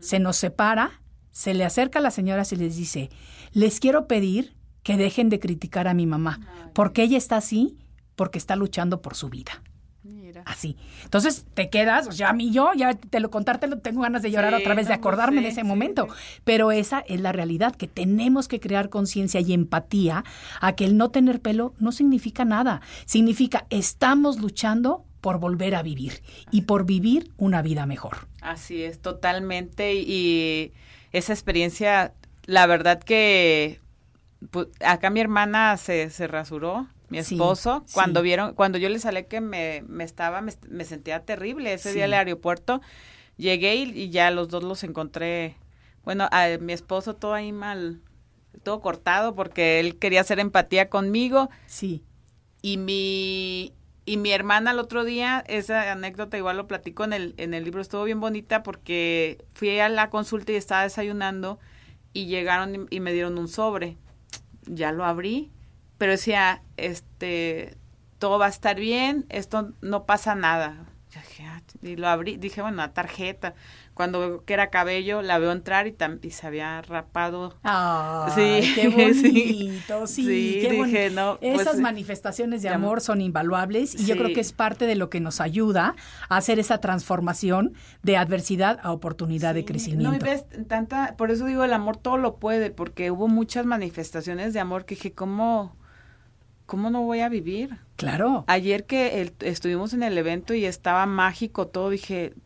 se 0.00 0.18
nos 0.18 0.36
separa, 0.36 1.02
se 1.30 1.54
le 1.54 1.64
acerca 1.64 1.98
a 1.98 2.02
las 2.02 2.14
señoras 2.14 2.52
y 2.52 2.56
les 2.56 2.76
dice, 2.76 3.10
les 3.52 3.80
quiero 3.80 4.06
pedir 4.06 4.56
que 4.82 4.96
dejen 4.96 5.28
de 5.28 5.40
criticar 5.40 5.88
a 5.88 5.94
mi 5.94 6.06
mamá, 6.06 6.40
porque 6.72 7.02
ella 7.02 7.18
está 7.18 7.36
así, 7.36 7.76
porque 8.14 8.38
está 8.38 8.56
luchando 8.56 9.02
por 9.02 9.14
su 9.14 9.28
vida. 9.28 9.62
Mira. 10.02 10.42
Así. 10.46 10.76
Entonces 11.02 11.44
te 11.54 11.68
quedas, 11.68 12.06
o 12.06 12.12
sea, 12.12 12.28
a 12.28 12.32
mí 12.32 12.52
yo, 12.52 12.70
ya 12.76 12.94
te 12.94 13.18
lo 13.18 13.30
contarte, 13.30 13.66
tengo 13.78 14.02
ganas 14.02 14.22
de 14.22 14.30
llorar 14.30 14.54
Sí, 14.54 14.60
otra 14.60 14.74
vez, 14.74 14.86
de 14.86 14.90
pues 14.90 14.98
acordarme 14.98 15.40
de 15.40 15.48
ese 15.48 15.62
sí, 15.62 15.66
momento. 15.66 16.06
Pero 16.44 16.70
esa 16.70 17.00
es 17.00 17.20
la 17.20 17.32
realidad, 17.32 17.74
que 17.74 17.88
tenemos 17.88 18.46
que 18.46 18.60
crear 18.60 18.88
conciencia 18.88 19.40
y 19.40 19.52
empatía 19.52 20.24
a 20.60 20.76
que 20.76 20.84
el 20.84 20.96
no 20.96 21.10
tener 21.10 21.40
pelo 21.40 21.74
no 21.80 21.90
significa 21.90 22.44
nada. 22.44 22.80
Significa 23.06 23.66
estamos 23.70 24.38
luchando 24.38 25.05
por 25.26 25.40
volver 25.40 25.74
a 25.74 25.82
vivir 25.82 26.22
y 26.52 26.60
por 26.62 26.86
vivir 26.86 27.32
una 27.36 27.60
vida 27.60 27.84
mejor. 27.84 28.28
Así 28.42 28.84
es, 28.84 29.00
totalmente. 29.00 29.94
Y 29.94 30.72
esa 31.10 31.32
experiencia, 31.32 32.14
la 32.44 32.68
verdad 32.68 33.00
que 33.02 33.80
pu- 34.52 34.68
acá 34.84 35.10
mi 35.10 35.18
hermana 35.18 35.76
se, 35.78 36.10
se 36.10 36.28
rasuró, 36.28 36.86
mi 37.08 37.18
esposo, 37.18 37.82
sí. 37.86 37.94
cuando 37.94 38.22
vieron, 38.22 38.54
cuando 38.54 38.78
yo 38.78 38.88
le 38.88 39.00
salí 39.00 39.24
que 39.24 39.40
me, 39.40 39.82
me 39.88 40.04
estaba, 40.04 40.42
me, 40.42 40.52
me 40.68 40.84
sentía 40.84 41.24
terrible 41.24 41.72
ese 41.72 41.88
Sí. 41.88 41.96
día 41.96 42.04
al 42.04 42.12
aeropuerto, 42.14 42.80
llegué 43.36 43.74
y, 43.74 43.82
y 44.00 44.10
ya 44.10 44.30
los 44.30 44.46
dos 44.46 44.62
los 44.62 44.84
encontré, 44.84 45.56
bueno, 46.04 46.28
a 46.30 46.46
mi 46.60 46.72
esposo 46.72 47.14
todo 47.16 47.34
ahí 47.34 47.50
mal, 47.50 48.00
todo 48.62 48.80
cortado 48.80 49.34
porque 49.34 49.80
él 49.80 49.98
quería 49.98 50.20
hacer 50.20 50.38
empatía 50.38 50.88
conmigo 50.88 51.50
Sí. 51.66 52.04
y 52.62 52.76
mi 52.76 53.72
y 54.06 54.16
mi 54.16 54.30
hermana 54.32 54.70
el 54.70 54.78
otro 54.78 55.04
día 55.04 55.44
esa 55.48 55.92
anécdota 55.92 56.38
igual 56.38 56.56
lo 56.56 56.66
platico 56.68 57.04
en 57.04 57.12
el 57.12 57.34
en 57.38 57.52
el 57.54 57.64
libro 57.64 57.82
estuvo 57.82 58.04
bien 58.04 58.20
bonita 58.20 58.62
porque 58.62 59.44
fui 59.54 59.78
a 59.80 59.88
la 59.88 60.08
consulta 60.10 60.52
y 60.52 60.56
estaba 60.56 60.84
desayunando 60.84 61.58
y 62.12 62.26
llegaron 62.26 62.86
y, 62.88 63.00
me 63.00 63.12
dieron 63.12 63.36
un 63.36 63.48
sobre. 63.48 63.98
Ya 64.64 64.92
lo 64.92 65.04
abrí 65.04 65.50
pero 65.98 66.12
decía 66.12 66.62
este 66.76 67.76
todo 68.18 68.38
va 68.38 68.46
a 68.46 68.50
estar 68.50 68.78
bien 68.78 69.26
esto 69.28 69.72
no 69.82 70.06
pasa 70.06 70.34
nada 70.34 70.86
"Ah", 71.40 71.60
y 71.82 71.96
lo 71.96 72.08
abrí 72.08 72.36
dije 72.36 72.62
bueno 72.62 72.76
una 72.76 72.92
tarjeta 72.94 73.54
cuando 73.96 74.20
veo 74.20 74.44
que 74.44 74.52
era 74.52 74.68
cabello 74.68 75.22
la 75.22 75.38
veo 75.38 75.52
entrar 75.52 75.86
y, 75.86 75.92
tam- 75.92 76.18
y 76.22 76.30
se 76.30 76.46
había 76.46 76.82
rapado 76.82 77.54
Sí, 78.34 78.72
qué 78.74 78.88
bonito, 78.94 80.06
sí, 80.06 80.22
Sí, 80.26 80.58
qué 80.60 80.70
dije, 80.72 81.10
boni- 81.10 81.14
no, 81.14 81.38
pues, 81.40 81.60
Esas 81.62 81.76
sí. 81.76 81.82
manifestaciones 81.82 82.60
de 82.60 82.68
amor 82.68 83.00
son 83.00 83.22
invaluables 83.22 83.94
y 83.98 84.04
yo 84.04 84.16
creo 84.18 84.34
que 84.34 84.40
es 84.40 84.52
parte 84.52 84.86
de 84.86 84.96
lo 84.96 85.08
que 85.08 85.20
nos 85.20 85.40
ayuda 85.40 85.94
a 86.28 86.36
hacer 86.36 86.58
esa 86.58 86.78
transformación 86.78 87.72
de 88.02 88.18
adversidad 88.18 88.78
a 88.82 88.92
oportunidad 88.92 89.54
de 89.54 89.64
crecimiento. 89.64 90.10
No, 90.10 90.14
y 90.14 90.18
ves, 90.18 90.44
tanta, 90.68 91.14
por 91.16 91.30
eso 91.30 91.46
digo, 91.46 91.64
el 91.64 91.72
amor 91.72 91.96
todo 91.96 92.18
lo 92.18 92.36
puede, 92.36 92.70
porque 92.70 93.10
hubo 93.10 93.28
muchas 93.28 93.64
manifestaciones 93.64 94.52
de 94.52 94.60
amor 94.60 94.84
que 94.84 94.94
dije, 94.96 95.12
¿cómo, 95.14 95.74
cómo 96.66 96.90
no 96.90 97.00
voy 97.02 97.20
a 97.20 97.30
vivir? 97.30 97.78
Claro. 97.96 98.44
Ayer 98.46 98.84
que 98.84 99.22
el- 99.22 99.32
estuvimos 99.40 99.94
en 99.94 100.02
el 100.02 100.18
evento 100.18 100.52
y 100.52 100.66
estaba 100.66 101.06
mágico 101.06 101.66
todo, 101.68 101.88
dije, 101.88 102.34
"Ten- 102.34 102.42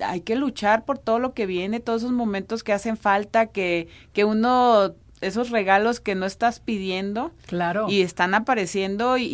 hay 0.00 0.20
que 0.20 0.36
luchar 0.36 0.84
por 0.84 0.98
todo 0.98 1.18
lo 1.18 1.32
que 1.34 1.46
viene, 1.46 1.80
todos 1.80 2.02
esos 2.02 2.12
momentos 2.12 2.62
que 2.62 2.72
hacen 2.72 2.96
falta, 2.96 3.46
que, 3.46 3.88
que 4.12 4.24
uno, 4.24 4.94
esos 5.20 5.50
regalos 5.50 6.00
que 6.00 6.14
no 6.14 6.26
estás 6.26 6.60
pidiendo, 6.60 7.32
Claro. 7.46 7.86
y 7.88 8.02
están 8.02 8.34
apareciendo 8.34 9.16
y, 9.18 9.24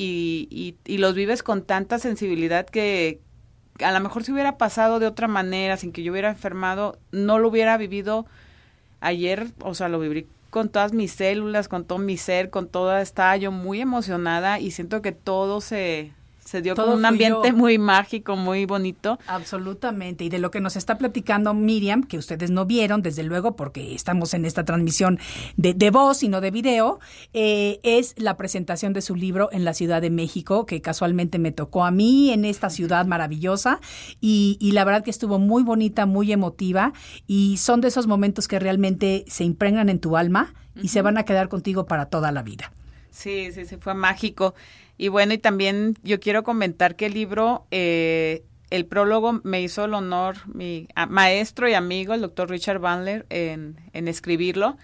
y, 0.50 0.76
y 0.84 0.98
los 0.98 1.14
vives 1.14 1.42
con 1.42 1.62
tanta 1.62 1.98
sensibilidad 1.98 2.66
que 2.66 3.20
a 3.80 3.92
lo 3.92 4.00
mejor 4.00 4.24
si 4.24 4.32
hubiera 4.32 4.58
pasado 4.58 4.98
de 4.98 5.06
otra 5.06 5.28
manera, 5.28 5.76
sin 5.76 5.92
que 5.92 6.02
yo 6.02 6.10
hubiera 6.12 6.30
enfermado, 6.30 6.98
no 7.12 7.38
lo 7.38 7.48
hubiera 7.48 7.76
vivido 7.76 8.26
ayer, 9.00 9.48
o 9.62 9.74
sea, 9.74 9.88
lo 9.88 10.00
viví 10.00 10.26
con 10.50 10.68
todas 10.70 10.92
mis 10.92 11.12
células, 11.12 11.68
con 11.68 11.84
todo 11.84 11.98
mi 11.98 12.16
ser, 12.16 12.50
con 12.50 12.68
toda, 12.68 13.02
estaba 13.02 13.36
yo 13.36 13.52
muy 13.52 13.80
emocionada 13.80 14.58
y 14.60 14.70
siento 14.72 15.02
que 15.02 15.12
todo 15.12 15.60
se, 15.60 16.12
se 16.48 16.62
dio 16.62 16.74
Todo 16.74 16.86
como 16.86 16.98
un 16.98 17.04
ambiente 17.04 17.52
muy 17.52 17.76
mágico, 17.76 18.34
muy 18.34 18.64
bonito. 18.64 19.18
Absolutamente. 19.26 20.24
Y 20.24 20.30
de 20.30 20.38
lo 20.38 20.50
que 20.50 20.60
nos 20.60 20.76
está 20.76 20.96
platicando 20.96 21.52
Miriam, 21.52 22.02
que 22.02 22.16
ustedes 22.16 22.50
no 22.50 22.64
vieron, 22.64 23.02
desde 23.02 23.22
luego, 23.22 23.54
porque 23.54 23.94
estamos 23.94 24.32
en 24.32 24.46
esta 24.46 24.64
transmisión 24.64 25.18
de, 25.58 25.74
de 25.74 25.90
voz 25.90 26.22
y 26.22 26.28
no 26.28 26.40
de 26.40 26.50
video, 26.50 27.00
eh, 27.34 27.80
es 27.82 28.14
la 28.16 28.38
presentación 28.38 28.94
de 28.94 29.02
su 29.02 29.14
libro 29.14 29.50
en 29.52 29.66
la 29.66 29.74
Ciudad 29.74 30.00
de 30.00 30.08
México, 30.08 30.64
que 30.64 30.80
casualmente 30.80 31.38
me 31.38 31.52
tocó 31.52 31.84
a 31.84 31.90
mí 31.90 32.30
en 32.30 32.46
esta 32.46 32.70
ciudad 32.70 33.04
maravillosa. 33.04 33.80
Y, 34.18 34.56
y 34.58 34.72
la 34.72 34.84
verdad 34.84 35.04
que 35.04 35.10
estuvo 35.10 35.38
muy 35.38 35.62
bonita, 35.62 36.06
muy 36.06 36.32
emotiva. 36.32 36.94
Y 37.26 37.58
son 37.58 37.82
de 37.82 37.88
esos 37.88 38.06
momentos 38.06 38.48
que 38.48 38.58
realmente 38.58 39.26
se 39.28 39.44
impregnan 39.44 39.90
en 39.90 39.98
tu 39.98 40.16
alma 40.16 40.54
y 40.82 40.88
se 40.88 41.02
van 41.02 41.18
a 41.18 41.24
quedar 41.24 41.50
contigo 41.50 41.84
para 41.84 42.06
toda 42.06 42.32
la 42.32 42.42
vida. 42.42 42.72
Sí, 43.10 43.50
sí, 43.52 43.64
sí, 43.64 43.76
fue 43.78 43.94
mágico. 43.94 44.54
Y 44.98 45.08
bueno, 45.08 45.32
y 45.32 45.38
también 45.38 45.94
yo 46.02 46.18
quiero 46.18 46.42
comentar 46.42 46.96
que 46.96 47.06
el 47.06 47.14
libro, 47.14 47.66
eh, 47.70 48.44
el 48.70 48.84
prólogo 48.84 49.40
me 49.44 49.62
hizo 49.62 49.84
el 49.84 49.94
honor 49.94 50.36
mi 50.52 50.88
maestro 51.08 51.68
y 51.68 51.74
amigo, 51.74 52.12
el 52.12 52.20
doctor 52.20 52.50
Richard 52.50 52.80
Bandler, 52.80 53.24
en, 53.30 53.80
en 53.92 54.08
escribirlo. 54.08 54.76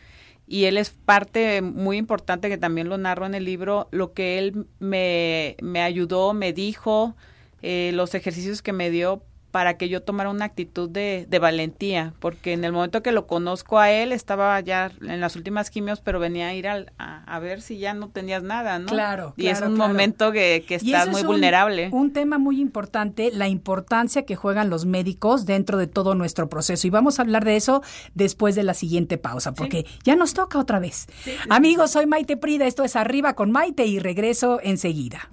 Y 0.46 0.64
él 0.64 0.76
es 0.76 0.90
parte 0.90 1.62
muy 1.62 1.96
importante 1.96 2.48
que 2.48 2.58
también 2.58 2.88
lo 2.88 2.96
narro 2.96 3.26
en 3.26 3.34
el 3.34 3.44
libro, 3.44 3.88
lo 3.90 4.12
que 4.12 4.38
él 4.38 4.66
me, 4.78 5.56
me 5.60 5.82
ayudó, 5.82 6.32
me 6.32 6.52
dijo, 6.52 7.16
eh, 7.62 7.92
los 7.94 8.14
ejercicios 8.14 8.62
que 8.62 8.72
me 8.72 8.90
dio 8.90 9.22
para 9.54 9.76
que 9.76 9.88
yo 9.88 10.02
tomara 10.02 10.30
una 10.30 10.46
actitud 10.46 10.90
de, 10.90 11.28
de 11.30 11.38
valentía, 11.38 12.12
porque 12.18 12.54
en 12.54 12.64
el 12.64 12.72
momento 12.72 13.04
que 13.04 13.12
lo 13.12 13.28
conozco 13.28 13.78
a 13.78 13.92
él, 13.92 14.10
estaba 14.10 14.58
ya 14.58 14.90
en 15.00 15.20
las 15.20 15.36
últimas 15.36 15.70
quimios, 15.70 16.00
pero 16.00 16.18
venía 16.18 16.48
a 16.48 16.54
ir 16.54 16.66
al- 16.66 16.90
a, 16.98 17.22
a 17.32 17.38
ver 17.38 17.62
si 17.62 17.78
ya 17.78 17.94
no 17.94 18.08
tenías 18.08 18.42
nada, 18.42 18.80
¿no? 18.80 18.86
Claro, 18.86 19.32
Y 19.36 19.46
es 19.46 19.60
un 19.60 19.76
claro. 19.76 19.92
momento 19.92 20.32
que, 20.32 20.64
que 20.66 20.74
estás 20.74 21.06
muy 21.06 21.18
es 21.18 21.22
un- 21.22 21.28
vulnerable. 21.28 21.88
Un, 21.92 22.12
tema 22.12 22.38
muy 22.38 22.60
importante, 22.60 23.30
la 23.32 23.46
importancia 23.46 24.24
que 24.26 24.34
juegan 24.34 24.70
los 24.70 24.86
médicos 24.86 25.46
dentro 25.46 25.78
de 25.78 25.86
todo 25.86 26.16
nuestro 26.16 26.48
proceso. 26.48 26.88
Y 26.88 26.90
vamos 26.90 27.20
a 27.20 27.22
hablar 27.22 27.44
de 27.44 27.54
eso 27.54 27.80
después 28.12 28.56
de 28.56 28.64
la 28.64 28.74
siguiente 28.74 29.18
pausa, 29.18 29.54
porque 29.54 29.86
ya 30.02 30.16
nos 30.16 30.34
toca 30.34 30.58
otra 30.58 30.80
vez. 30.80 31.06
Amigos, 31.48 31.92
soy 31.92 32.06
Maite 32.06 32.36
Prida, 32.36 32.66
esto 32.66 32.82
es 32.82 32.96
Arriba 32.96 33.34
con 33.34 33.52
Maite 33.52 33.86
y 33.86 34.00
regreso 34.00 34.58
enseguida. 34.64 35.30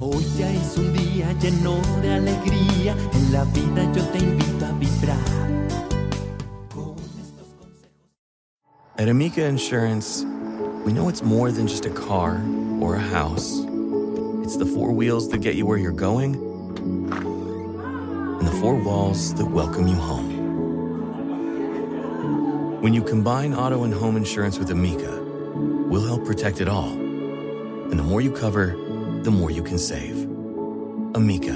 Hoy 0.00 0.24
ya 0.36 0.50
es 0.52 0.76
un 0.76 0.92
día 0.92 0.97
lleno 1.40 1.80
de 2.02 2.12
alegría. 2.12 2.96
En 3.12 3.32
la 3.32 3.44
vida 3.44 3.92
yo 3.92 4.04
te 4.06 4.18
invito 4.18 4.66
a 4.66 4.72
vibrar. 4.72 5.18
At 8.98 9.08
Amica 9.08 9.44
Insurance, 9.44 10.24
we 10.84 10.92
know 10.92 11.08
it's 11.08 11.22
more 11.22 11.52
than 11.52 11.68
just 11.68 11.86
a 11.86 11.90
car 11.90 12.40
or 12.80 12.96
a 12.96 13.00
house. 13.00 13.64
It's 14.42 14.56
the 14.56 14.66
four 14.66 14.92
wheels 14.92 15.28
that 15.30 15.40
get 15.40 15.54
you 15.54 15.66
where 15.66 15.78
you're 15.78 15.92
going 15.92 16.34
and 18.38 18.46
the 18.46 18.56
four 18.60 18.74
walls 18.74 19.34
that 19.34 19.46
welcome 19.46 19.86
you 19.86 19.94
home. 19.94 20.38
When 22.80 22.94
you 22.94 23.02
combine 23.02 23.54
auto 23.54 23.84
and 23.84 23.92
home 23.92 24.16
insurance 24.16 24.58
with 24.58 24.70
Amica, 24.70 25.20
we'll 25.88 26.06
help 26.06 26.24
protect 26.24 26.60
it 26.60 26.68
all. 26.68 26.90
And 26.90 27.98
the 27.98 28.02
more 28.02 28.20
you 28.20 28.32
cover, 28.32 28.76
the 29.22 29.30
more 29.30 29.50
you 29.50 29.62
can 29.62 29.78
save. 29.78 30.17
Amica, 31.14 31.54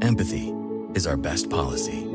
empathy 0.00 0.54
is 0.94 1.06
our 1.06 1.16
best 1.16 1.50
policy. 1.50 2.06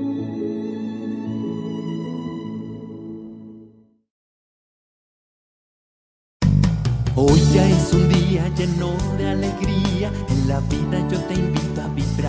Hoy 7.18 7.40
ya 7.54 7.68
es 7.70 7.94
un 7.94 8.10
día 8.10 8.48
lleno 8.56 8.96
de 9.18 9.30
alegría. 9.30 10.12
En 10.30 10.48
la 10.48 10.60
vida 10.62 11.08
yo 11.10 11.20
te 11.26 11.34
invito 11.34 11.82
a 11.82 11.88
vibrar. 11.90 12.25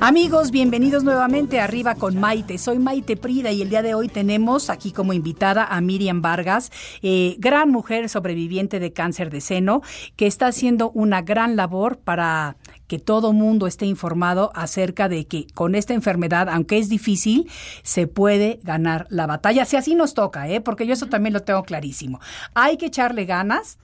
Amigos, 0.00 0.50
bienvenidos 0.50 1.04
nuevamente 1.04 1.60
Arriba 1.60 1.94
con 1.94 2.18
Maite. 2.18 2.58
Soy 2.58 2.78
Maite 2.78 3.16
Prida 3.16 3.50
y 3.52 3.62
el 3.62 3.70
día 3.70 3.82
de 3.82 3.94
hoy 3.94 4.08
tenemos 4.08 4.70
aquí 4.70 4.92
como 4.92 5.12
invitada 5.12 5.64
a 5.64 5.80
Miriam 5.80 6.22
Vargas, 6.22 6.70
eh, 7.02 7.36
gran 7.38 7.70
mujer 7.70 8.08
sobreviviente 8.08 8.80
de 8.80 8.92
cáncer 8.92 9.30
de 9.30 9.40
seno, 9.40 9.82
que 10.16 10.26
está 10.26 10.46
haciendo 10.46 10.90
una 10.90 11.22
gran 11.22 11.56
labor 11.56 11.98
para 11.98 12.56
que 12.86 12.98
todo 12.98 13.32
mundo 13.32 13.66
esté 13.66 13.86
informado 13.86 14.50
acerca 14.54 15.08
de 15.08 15.26
que 15.26 15.46
con 15.54 15.74
esta 15.74 15.94
enfermedad, 15.94 16.48
aunque 16.48 16.78
es 16.78 16.88
difícil, 16.88 17.50
se 17.82 18.06
puede 18.06 18.60
ganar 18.62 19.06
la 19.10 19.26
batalla. 19.26 19.64
Si 19.64 19.76
así 19.76 19.94
nos 19.94 20.14
toca, 20.14 20.48
¿eh? 20.48 20.60
porque 20.60 20.86
yo 20.86 20.92
eso 20.92 21.06
también 21.06 21.32
lo 21.32 21.40
tengo 21.40 21.62
clarísimo. 21.62 22.20
Hay 22.54 22.76
que 22.76 22.86
echarle 22.86 23.24
ganas. 23.24 23.78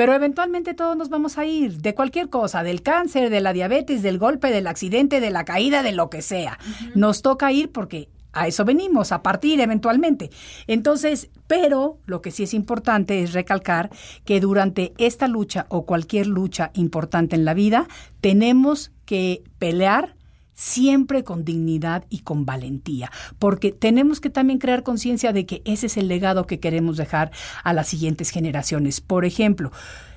Pero 0.00 0.14
eventualmente 0.14 0.72
todos 0.72 0.96
nos 0.96 1.10
vamos 1.10 1.36
a 1.36 1.44
ir 1.44 1.82
de 1.82 1.94
cualquier 1.94 2.30
cosa, 2.30 2.62
del 2.62 2.80
cáncer, 2.80 3.28
de 3.28 3.42
la 3.42 3.52
diabetes, 3.52 4.02
del 4.02 4.16
golpe, 4.16 4.50
del 4.50 4.66
accidente, 4.66 5.20
de 5.20 5.30
la 5.30 5.44
caída, 5.44 5.82
de 5.82 5.92
lo 5.92 6.08
que 6.08 6.22
sea. 6.22 6.58
Nos 6.94 7.20
toca 7.20 7.52
ir 7.52 7.70
porque 7.70 8.08
a 8.32 8.46
eso 8.46 8.64
venimos, 8.64 9.12
a 9.12 9.22
partir 9.22 9.60
eventualmente. 9.60 10.30
Entonces, 10.66 11.28
pero 11.46 11.98
lo 12.06 12.22
que 12.22 12.30
sí 12.30 12.44
es 12.44 12.54
importante 12.54 13.22
es 13.22 13.34
recalcar 13.34 13.90
que 14.24 14.40
durante 14.40 14.94
esta 14.96 15.28
lucha 15.28 15.66
o 15.68 15.84
cualquier 15.84 16.28
lucha 16.28 16.70
importante 16.72 17.36
en 17.36 17.44
la 17.44 17.52
vida, 17.52 17.86
tenemos 18.22 18.92
que 19.04 19.42
pelear 19.58 20.16
siempre 20.60 21.24
con 21.24 21.42
dignidad 21.42 22.04
y 22.10 22.18
con 22.18 22.44
valentía, 22.44 23.10
porque 23.38 23.72
tenemos 23.72 24.20
que 24.20 24.28
también 24.28 24.58
crear 24.58 24.82
conciencia 24.82 25.32
de 25.32 25.46
que 25.46 25.62
ese 25.64 25.86
es 25.86 25.96
el 25.96 26.06
legado 26.06 26.46
que 26.46 26.60
queremos 26.60 26.98
dejar 26.98 27.30
a 27.64 27.72
las 27.72 27.88
siguientes 27.88 28.28
generaciones. 28.28 29.00
Por 29.00 29.24
ejemplo, 29.24 29.72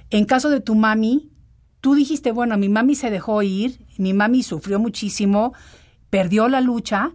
en 0.10 0.26
caso 0.26 0.50
de 0.50 0.60
tu 0.60 0.76
mami, 0.76 1.32
tú 1.80 1.96
dijiste, 1.96 2.34
bueno, 2.34 2.58
mi 2.58 2.68
mami 2.68 2.96
se 2.96 3.10
dejó 3.10 3.42
ir, 3.42 3.86
mi 3.98 4.12
mami 4.12 4.44
sufrió 4.44 4.80
muchísimo, 4.80 5.54
perdió 6.10 6.50
la 6.50 6.60
lucha, 6.60 7.14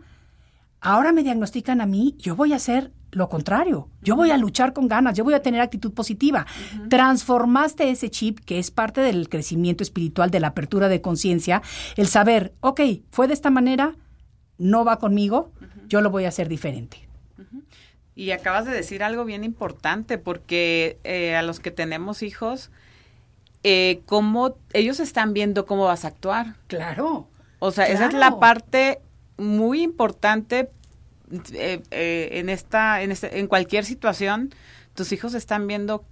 ahora 0.80 1.12
me 1.12 1.22
diagnostican 1.22 1.82
a 1.82 1.86
mí, 1.86 2.16
yo 2.18 2.34
voy 2.34 2.54
a 2.54 2.56
hacer 2.56 2.94
lo 3.10 3.28
contrario. 3.28 3.88
Yo 4.02 4.16
voy 4.16 4.30
a 4.30 4.36
luchar 4.36 4.72
con 4.72 4.88
ganas, 4.88 5.16
yo 5.16 5.24
voy 5.24 5.34
a 5.34 5.42
tener 5.42 5.60
actitud 5.60 5.92
positiva. 5.92 6.46
Transformaste 6.90 7.90
ese 7.90 8.10
chip 8.10 8.40
que 8.40 8.58
es 8.58 8.70
parte 8.70 9.00
del 9.00 9.28
crecimiento 9.28 9.82
espiritual, 9.82 10.30
de 10.30 10.40
la 10.40 10.48
apertura 10.48 10.88
de 10.88 11.00
conciencia, 11.00 11.62
el 11.96 12.06
saber, 12.06 12.52
ok, 12.60 12.80
fue 13.10 13.28
de 13.28 13.34
esta 13.34 13.50
manera, 13.50 13.94
no 14.58 14.84
va 14.84 14.98
conmigo, 14.98 15.52
yo 15.88 16.00
lo 16.00 16.10
voy 16.10 16.24
a 16.24 16.28
hacer 16.28 16.48
diferente. 16.48 17.08
Y 18.14 18.32
acabas 18.32 18.64
de 18.64 18.72
decir 18.72 19.04
algo 19.04 19.24
bien 19.24 19.44
importante, 19.44 20.18
porque 20.18 20.98
eh, 21.04 21.36
a 21.36 21.42
los 21.42 21.60
que 21.60 21.70
tenemos 21.70 22.22
hijos, 22.24 22.70
eh, 23.62 24.00
cómo 24.06 24.56
ellos 24.72 24.98
están 24.98 25.32
viendo 25.32 25.66
cómo 25.66 25.84
vas 25.84 26.04
a 26.04 26.08
actuar. 26.08 26.56
Claro. 26.66 27.28
O 27.60 27.70
sea, 27.70 27.86
esa 27.86 28.06
es 28.06 28.10
Claro. 28.10 28.34
la 28.34 28.40
parte 28.40 29.00
muy 29.36 29.82
importante 29.82 30.68
eh, 31.52 31.82
eh, 31.90 32.28
en 32.32 32.48
esta, 32.48 33.02
en 33.02 33.12
este, 33.12 33.38
en 33.38 33.46
cualquier 33.46 33.84
situación. 33.84 34.54
Tus 34.94 35.12
hijos 35.12 35.34
están 35.34 35.66
viendo 35.66 36.04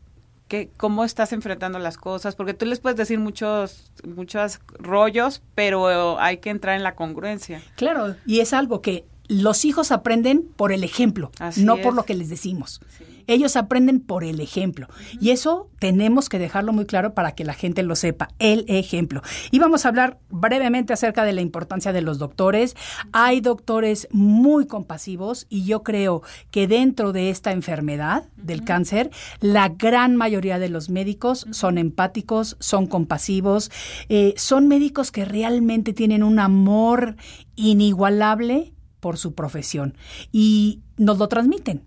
que, 0.49 0.71
cómo 0.77 1.05
estás 1.05 1.33
enfrentando 1.33 1.79
las 1.79 1.97
cosas, 1.97 2.37
porque 2.37 2.55
tú 2.55 2.67
les 2.67 2.81
puedes 2.81 2.97
decir 2.97 3.19
muchos, 3.19 3.93
muchos 4.05 4.61
rollos, 4.79 5.43
pero 5.55 6.21
hay 6.21 6.39
que 6.39 6.51
entrar 6.51 6.77
en 6.77 6.83
la 6.83 6.95
congruencia. 6.95 7.63
Claro, 7.77 8.17
y 8.27 8.41
es 8.41 8.53
algo 8.53 8.81
que 8.81 9.05
los 9.29 9.65
hijos 9.65 9.91
aprenden 9.91 10.43
por 10.57 10.73
el 10.73 10.85
ejemplo, 10.85 11.33
Así 11.41 11.65
no 11.65 11.79
por 11.79 11.95
lo 11.95 12.05
que 12.05 12.15
les 12.15 12.29
decimos. 12.29 12.81
Ellos 13.27 13.57
aprenden 13.57 14.01
por 14.01 14.25
el 14.25 14.41
ejemplo. 14.41 14.89
Y 15.21 15.31
eso 15.31 15.71
tenemos 15.79 16.29
que 16.29 16.39
dejarlo 16.39 16.73
muy 16.73 16.87
claro 16.87 17.15
para 17.15 17.33
que 17.33 17.45
la 17.45 17.55
gente 17.55 17.83
lo 17.83 17.97
sepa, 17.97 18.29
el 18.39 18.65
ejemplo. 18.69 19.23
Y 19.51 19.59
vamos 19.59 19.85
a 19.85 19.89
hablar 19.89 20.19
brevemente 20.31 20.93
acerca 20.93 21.25
de 21.25 21.33
la 21.33 21.41
importancia 21.41 21.93
de 21.93 22.03
los 22.03 22.19
doctores. 22.19 22.77
Hay 23.13 23.41
doctores 23.41 24.09
muy 24.11 24.67
compasivos 24.67 25.47
y 25.49 25.65
yo 25.65 25.83
creo 25.83 26.23
que 26.51 26.67
dentro 26.67 27.13
de 27.13 27.31
esta 27.31 27.53
enfermedad 27.53 28.25
del 28.37 28.65
cáncer, 28.65 29.11
la 29.41 29.69
gran 29.69 30.17
mayoría 30.17 30.59
de 30.59 30.69
los 30.69 30.91
médicos 30.91 31.47
son 31.51 31.79
empáticos, 31.79 32.57
son 32.61 32.87
compasivos, 32.87 33.71
eh, 34.09 34.35
son 34.37 34.69
médicos 34.69 35.11
que 35.11 35.25
realmente 35.25 35.93
tienen 35.93 36.23
un 36.23 36.39
amor 36.39 37.17
inigualable 37.57 38.73
por 39.01 39.19
su 39.19 39.35
profesión 39.35 39.97
y 40.33 40.81
nos 40.97 41.19
lo 41.19 41.29
transmiten. 41.29 41.83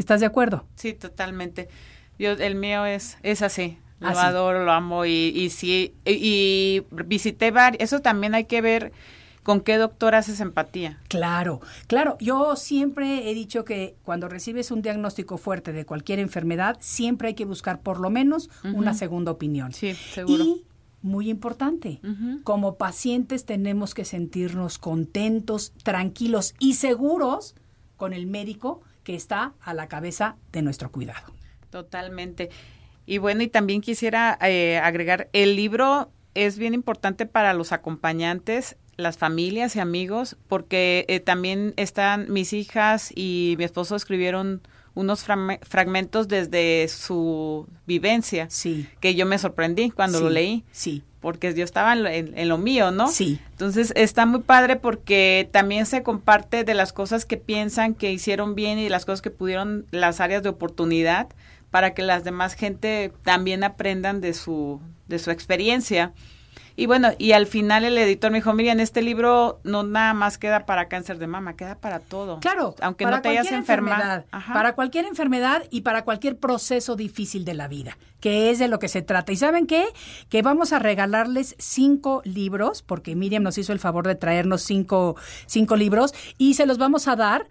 ¿Estás 0.00 0.20
de 0.20 0.26
acuerdo? 0.26 0.64
Sí, 0.76 0.94
totalmente. 0.94 1.68
Yo, 2.18 2.30
el 2.32 2.54
mío 2.54 2.86
es, 2.86 3.18
es 3.22 3.42
así. 3.42 3.76
Lo 4.00 4.08
Así. 4.08 4.20
adoro, 4.20 4.64
lo 4.64 4.72
amo 4.72 5.04
y, 5.04 5.10
y 5.10 5.50
sí, 5.50 5.94
y, 6.06 6.12
y 6.12 6.86
visité 7.04 7.50
varios. 7.50 7.82
Eso 7.82 8.00
también 8.00 8.34
hay 8.34 8.44
que 8.46 8.62
ver 8.62 8.92
con 9.42 9.60
qué 9.60 9.76
doctor 9.76 10.14
haces 10.14 10.40
empatía. 10.40 10.98
Claro, 11.08 11.60
claro. 11.86 12.16
Yo 12.18 12.56
siempre 12.56 13.30
he 13.30 13.34
dicho 13.34 13.66
que 13.66 13.94
cuando 14.02 14.30
recibes 14.30 14.70
un 14.70 14.80
diagnóstico 14.80 15.36
fuerte 15.36 15.74
de 15.74 15.84
cualquier 15.84 16.18
enfermedad, 16.18 16.78
siempre 16.80 17.28
hay 17.28 17.34
que 17.34 17.44
buscar 17.44 17.80
por 17.82 18.00
lo 18.00 18.08
menos 18.08 18.48
una 18.64 18.94
segunda 18.94 19.32
opinión. 19.32 19.74
Sí, 19.74 19.92
seguro. 19.92 20.42
Y 20.42 20.64
muy 21.02 21.28
importante, 21.28 22.00
como 22.42 22.76
pacientes 22.76 23.44
tenemos 23.44 23.92
que 23.92 24.06
sentirnos 24.06 24.78
contentos, 24.78 25.74
tranquilos 25.82 26.54
y 26.58 26.74
seguros 26.74 27.54
con 28.00 28.14
el 28.14 28.26
médico 28.26 28.80
que 29.04 29.14
está 29.14 29.52
a 29.60 29.74
la 29.74 29.86
cabeza 29.88 30.36
de 30.52 30.62
nuestro 30.62 30.90
cuidado. 30.90 31.34
Totalmente. 31.68 32.48
Y 33.04 33.18
bueno, 33.18 33.42
y 33.42 33.48
también 33.48 33.82
quisiera 33.82 34.38
eh, 34.40 34.78
agregar, 34.82 35.28
el 35.34 35.54
libro 35.54 36.10
es 36.34 36.58
bien 36.58 36.72
importante 36.72 37.26
para 37.26 37.52
los 37.52 37.72
acompañantes, 37.72 38.76
las 38.96 39.18
familias 39.18 39.76
y 39.76 39.80
amigos, 39.80 40.36
porque 40.48 41.04
eh, 41.08 41.20
también 41.20 41.74
están 41.76 42.32
mis 42.32 42.52
hijas 42.54 43.12
y 43.14 43.54
mi 43.58 43.64
esposo 43.64 43.96
escribieron 43.96 44.62
unos 44.94 45.26
fragme- 45.26 45.60
fragmentos 45.62 46.26
desde 46.28 46.88
su 46.88 47.66
vivencia, 47.86 48.48
Sí. 48.50 48.88
que 49.00 49.14
yo 49.14 49.26
me 49.26 49.38
sorprendí 49.38 49.90
cuando 49.90 50.20
lo 50.20 50.30
leí, 50.30 50.64
Sí. 50.72 51.02
Porque 51.20 51.52
yo 51.54 51.64
estaba 51.64 51.92
en, 51.92 52.02
lo- 52.02 52.08
en- 52.08 52.36
en 52.38 52.48
lo 52.48 52.58
mío, 52.58 52.90
¿no? 52.90 53.08
Sí. 53.08 53.38
Entonces 53.52 53.92
está 53.96 54.26
muy 54.26 54.40
padre 54.40 54.76
porque 54.76 55.48
también 55.52 55.86
se 55.86 56.02
comparte 56.02 56.64
de 56.64 56.74
las 56.74 56.92
cosas 56.92 57.24
que 57.26 57.36
piensan 57.36 57.94
que 57.94 58.10
hicieron 58.10 58.54
bien 58.54 58.78
y 58.78 58.84
de 58.84 58.90
las 58.90 59.04
cosas 59.04 59.20
que 59.22 59.30
pudieron, 59.30 59.86
las 59.90 60.20
áreas 60.20 60.42
de 60.42 60.48
oportunidad, 60.48 61.28
para 61.70 61.94
que 61.94 62.02
las 62.02 62.24
demás 62.24 62.54
gente 62.54 63.12
también 63.22 63.62
aprendan 63.64 64.20
de 64.20 64.34
su, 64.34 64.80
de 65.08 65.18
su 65.18 65.30
experiencia. 65.30 66.12
Y 66.80 66.86
bueno, 66.86 67.10
y 67.18 67.32
al 67.32 67.46
final 67.46 67.84
el 67.84 67.98
editor 67.98 68.30
me 68.30 68.38
dijo, 68.38 68.54
Miriam, 68.54 68.80
este 68.80 69.02
libro 69.02 69.60
no 69.64 69.82
nada 69.82 70.14
más 70.14 70.38
queda 70.38 70.64
para 70.64 70.88
cáncer 70.88 71.18
de 71.18 71.26
mama, 71.26 71.54
queda 71.54 71.74
para 71.74 72.00
todo. 72.00 72.40
Claro, 72.40 72.74
aunque 72.80 73.04
para 73.04 73.16
no 73.16 73.22
te 73.22 73.28
hayas 73.28 73.48
cualquier 73.48 73.60
enfermado. 73.60 74.24
para 74.54 74.74
cualquier 74.74 75.04
enfermedad 75.04 75.62
y 75.68 75.82
para 75.82 76.04
cualquier 76.04 76.38
proceso 76.38 76.96
difícil 76.96 77.44
de 77.44 77.52
la 77.52 77.68
vida, 77.68 77.98
que 78.18 78.50
es 78.50 78.58
de 78.58 78.66
lo 78.66 78.78
que 78.78 78.88
se 78.88 79.02
trata. 79.02 79.30
¿Y 79.30 79.36
saben 79.36 79.66
qué? 79.66 79.88
Que 80.30 80.40
vamos 80.40 80.72
a 80.72 80.78
regalarles 80.78 81.54
cinco 81.58 82.22
libros, 82.24 82.80
porque 82.80 83.14
Miriam 83.14 83.42
nos 83.42 83.58
hizo 83.58 83.74
el 83.74 83.78
favor 83.78 84.06
de 84.06 84.14
traernos 84.14 84.62
cinco, 84.62 85.16
cinco 85.44 85.76
libros, 85.76 86.14
y 86.38 86.54
se 86.54 86.64
los 86.64 86.78
vamos 86.78 87.08
a 87.08 87.14
dar 87.14 87.46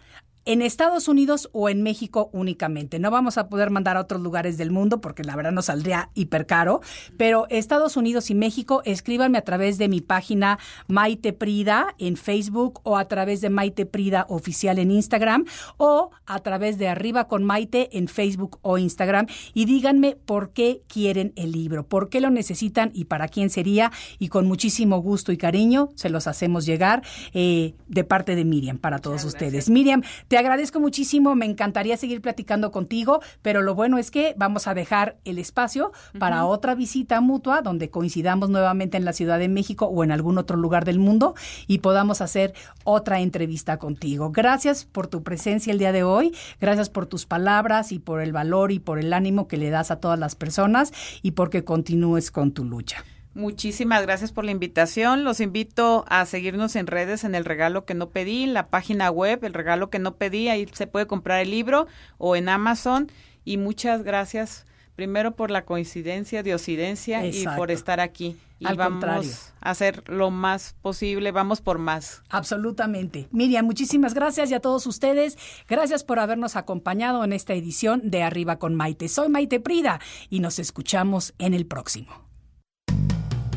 en 0.50 0.64
Estados 0.64 1.08
Unidos 1.08 1.48
o 1.52 1.70
en 1.70 1.84
México 1.84 2.32
únicamente. 2.34 2.98
No 2.98 3.12
vamos 3.12 3.38
a 3.38 3.50
poder 3.50 3.70
mandar 3.70 3.98
a 3.98 4.00
otros 4.00 4.20
lugares 4.20 4.58
del 4.58 4.72
mundo 4.72 5.00
porque 5.00 5.24
la 5.24 5.36
verdad 5.36 5.52
nos 5.52 5.66
saldría 5.66 6.10
hiper 6.16 6.48
caro, 6.48 6.82
pero 7.18 7.46
Estados 7.52 7.98
Unidos 7.98 8.32
y 8.32 8.36
México, 8.36 8.82
escríbanme 8.84 9.38
a 9.38 9.44
través 9.44 9.78
de 9.78 9.88
mi 9.88 10.02
página 10.02 10.58
Maite 10.88 11.34
Prida 11.34 11.94
en 12.00 12.18
Facebook 12.18 12.82
o 12.82 12.98
a 12.98 13.08
través 13.08 13.42
de 13.42 13.52
Maite 13.52 13.86
Prida 13.86 14.26
oficial 14.28 14.80
en 14.80 14.90
Instagram 14.90 15.46
o 15.78 16.10
a 16.26 16.40
través 16.40 16.80
de 16.80 16.88
Arriba 16.88 17.28
con 17.28 17.44
Maite 17.44 17.96
en 17.96 18.08
Facebook 18.08 18.58
o 18.64 18.80
Instagram 18.80 19.28
y 19.54 19.66
díganme 19.66 20.16
por 20.16 20.52
qué 20.54 20.82
quieren 20.88 21.32
el 21.36 21.52
libro, 21.52 21.88
por 21.88 22.10
qué 22.10 22.22
lo 22.22 22.32
necesitan 22.32 22.90
y 22.96 23.06
para 23.06 23.28
quién 23.28 23.52
sería 23.52 23.92
y 24.18 24.30
con 24.30 24.48
muchísimo 24.48 24.98
gusto 24.98 25.32
y 25.32 25.38
cariño 25.38 25.90
se 25.94 26.10
los 26.10 26.26
hacemos 26.26 26.66
llegar 26.66 27.04
eh, 27.36 27.76
de 27.88 28.04
parte 28.04 28.36
de 28.36 28.46
Miriam 28.46 28.80
para 28.80 28.98
todos 28.98 29.24
ustedes. 29.26 29.70
Miriam, 29.70 30.02
te 30.28 30.39
agradezco 30.40 30.80
muchísimo, 30.80 31.36
me 31.36 31.46
encantaría 31.46 31.98
seguir 31.98 32.22
platicando 32.22 32.72
contigo, 32.72 33.22
pero 33.42 33.62
lo 33.62 33.76
bueno 33.76 33.98
es 33.98 34.12
que 34.12 34.34
vamos 34.38 34.68
a 34.68 34.74
dejar 34.74 35.18
el 35.26 35.38
espacio 35.40 35.92
para 36.18 36.46
otra 36.46 36.76
visita 36.76 37.22
mutua 37.22 37.62
donde 37.62 37.90
coincidamos 37.90 38.50
nuevamente 38.50 38.98
en 38.98 39.06
la 39.06 39.14
Ciudad 39.14 39.40
de 39.40 39.50
México 39.50 39.86
o 39.86 40.04
en 40.04 40.12
algún 40.12 40.38
otro 40.38 40.58
lugar 40.58 40.86
del 40.86 41.00
mundo 41.00 41.36
y 41.68 41.80
podamos 41.80 42.22
hacer 42.22 42.54
otra 42.84 43.20
entrevista 43.20 43.78
contigo. 43.78 44.32
Gracias 44.32 44.86
por 44.86 45.08
tu 45.08 45.24
presencia 45.24 45.72
el 45.72 45.80
día 45.80 45.92
de 45.92 46.04
hoy, 46.04 46.36
gracias 46.60 46.90
por 46.90 47.06
tus 47.06 47.26
palabras 47.26 47.92
y 47.92 48.00
por 48.00 48.22
el 48.22 48.32
valor 48.32 48.72
y 48.72 48.80
por 48.80 49.00
el 49.00 49.14
ánimo 49.14 49.48
que 49.48 49.58
le 49.58 49.70
das 49.70 49.92
a 49.92 50.00
todas 50.00 50.20
las 50.20 50.36
personas 50.36 50.92
y 51.22 51.32
porque 51.32 51.64
continúes 51.64 52.32
con 52.32 52.52
tu 52.52 52.64
lucha. 52.64 53.04
Muchísimas 53.34 54.02
gracias 54.02 54.32
por 54.32 54.44
la 54.44 54.52
invitación. 54.52 55.24
Los 55.24 55.40
invito 55.40 56.04
a 56.10 56.26
seguirnos 56.26 56.76
en 56.76 56.88
redes 56.88 57.24
en 57.24 57.36
el 57.36 57.46
regalo 57.46 57.86
que 57.86 57.94
no 57.94 58.10
pedí, 58.10 58.44
en 58.44 58.54
la 58.54 58.68
página 58.68 59.12
web, 59.12 59.44
el 59.44 59.54
regalo 59.54 59.90
que 59.90 60.00
no 60.00 60.16
pedí, 60.16 60.50
ahí 60.50 60.68
se 60.74 60.88
puede 60.88 61.08
comprar 61.08 61.40
el 61.42 61.52
libro 61.52 61.88
o 62.18 62.36
en 62.36 62.50
Amazon. 62.50 63.12
Y 63.46 63.58
muchas 63.58 64.04
gracias 64.04 64.66
primero 64.96 65.36
por 65.36 65.50
la 65.50 65.64
coincidencia, 65.64 66.44
diosidencia 66.44 67.26
y 67.26 67.30
Exacto. 67.30 67.58
por 67.58 67.72
estar 67.72 68.00
aquí. 68.02 68.36
Y 68.60 68.68
Al 68.68 68.76
vamos 68.76 69.00
contrario. 69.00 69.32
a 69.62 69.70
hacer 69.70 70.04
lo 70.10 70.32
más 70.32 70.76
posible, 70.82 71.32
vamos 71.32 71.62
por 71.62 71.78
más. 71.78 72.22
Absolutamente. 72.30 73.30
Miriam, 73.32 73.66
muchísimas 73.66 74.14
gracias 74.14 74.52
y 74.52 74.56
a 74.56 74.60
todos 74.60 74.86
ustedes, 74.86 75.38
gracias 75.70 76.04
por 76.04 76.20
habernos 76.20 76.58
acompañado 76.58 77.24
en 77.24 77.32
esta 77.32 77.54
edición 77.54 78.12
de 78.12 78.24
Arriba 78.24 78.60
con 78.60 78.76
Maite. 78.76 79.08
Soy 79.08 79.30
Maite 79.30 79.62
Prida 79.62 80.02
y 80.30 80.42
nos 80.42 80.60
escuchamos 80.60 81.34
en 81.38 81.54
el 81.54 81.66
próximo. 81.66 82.29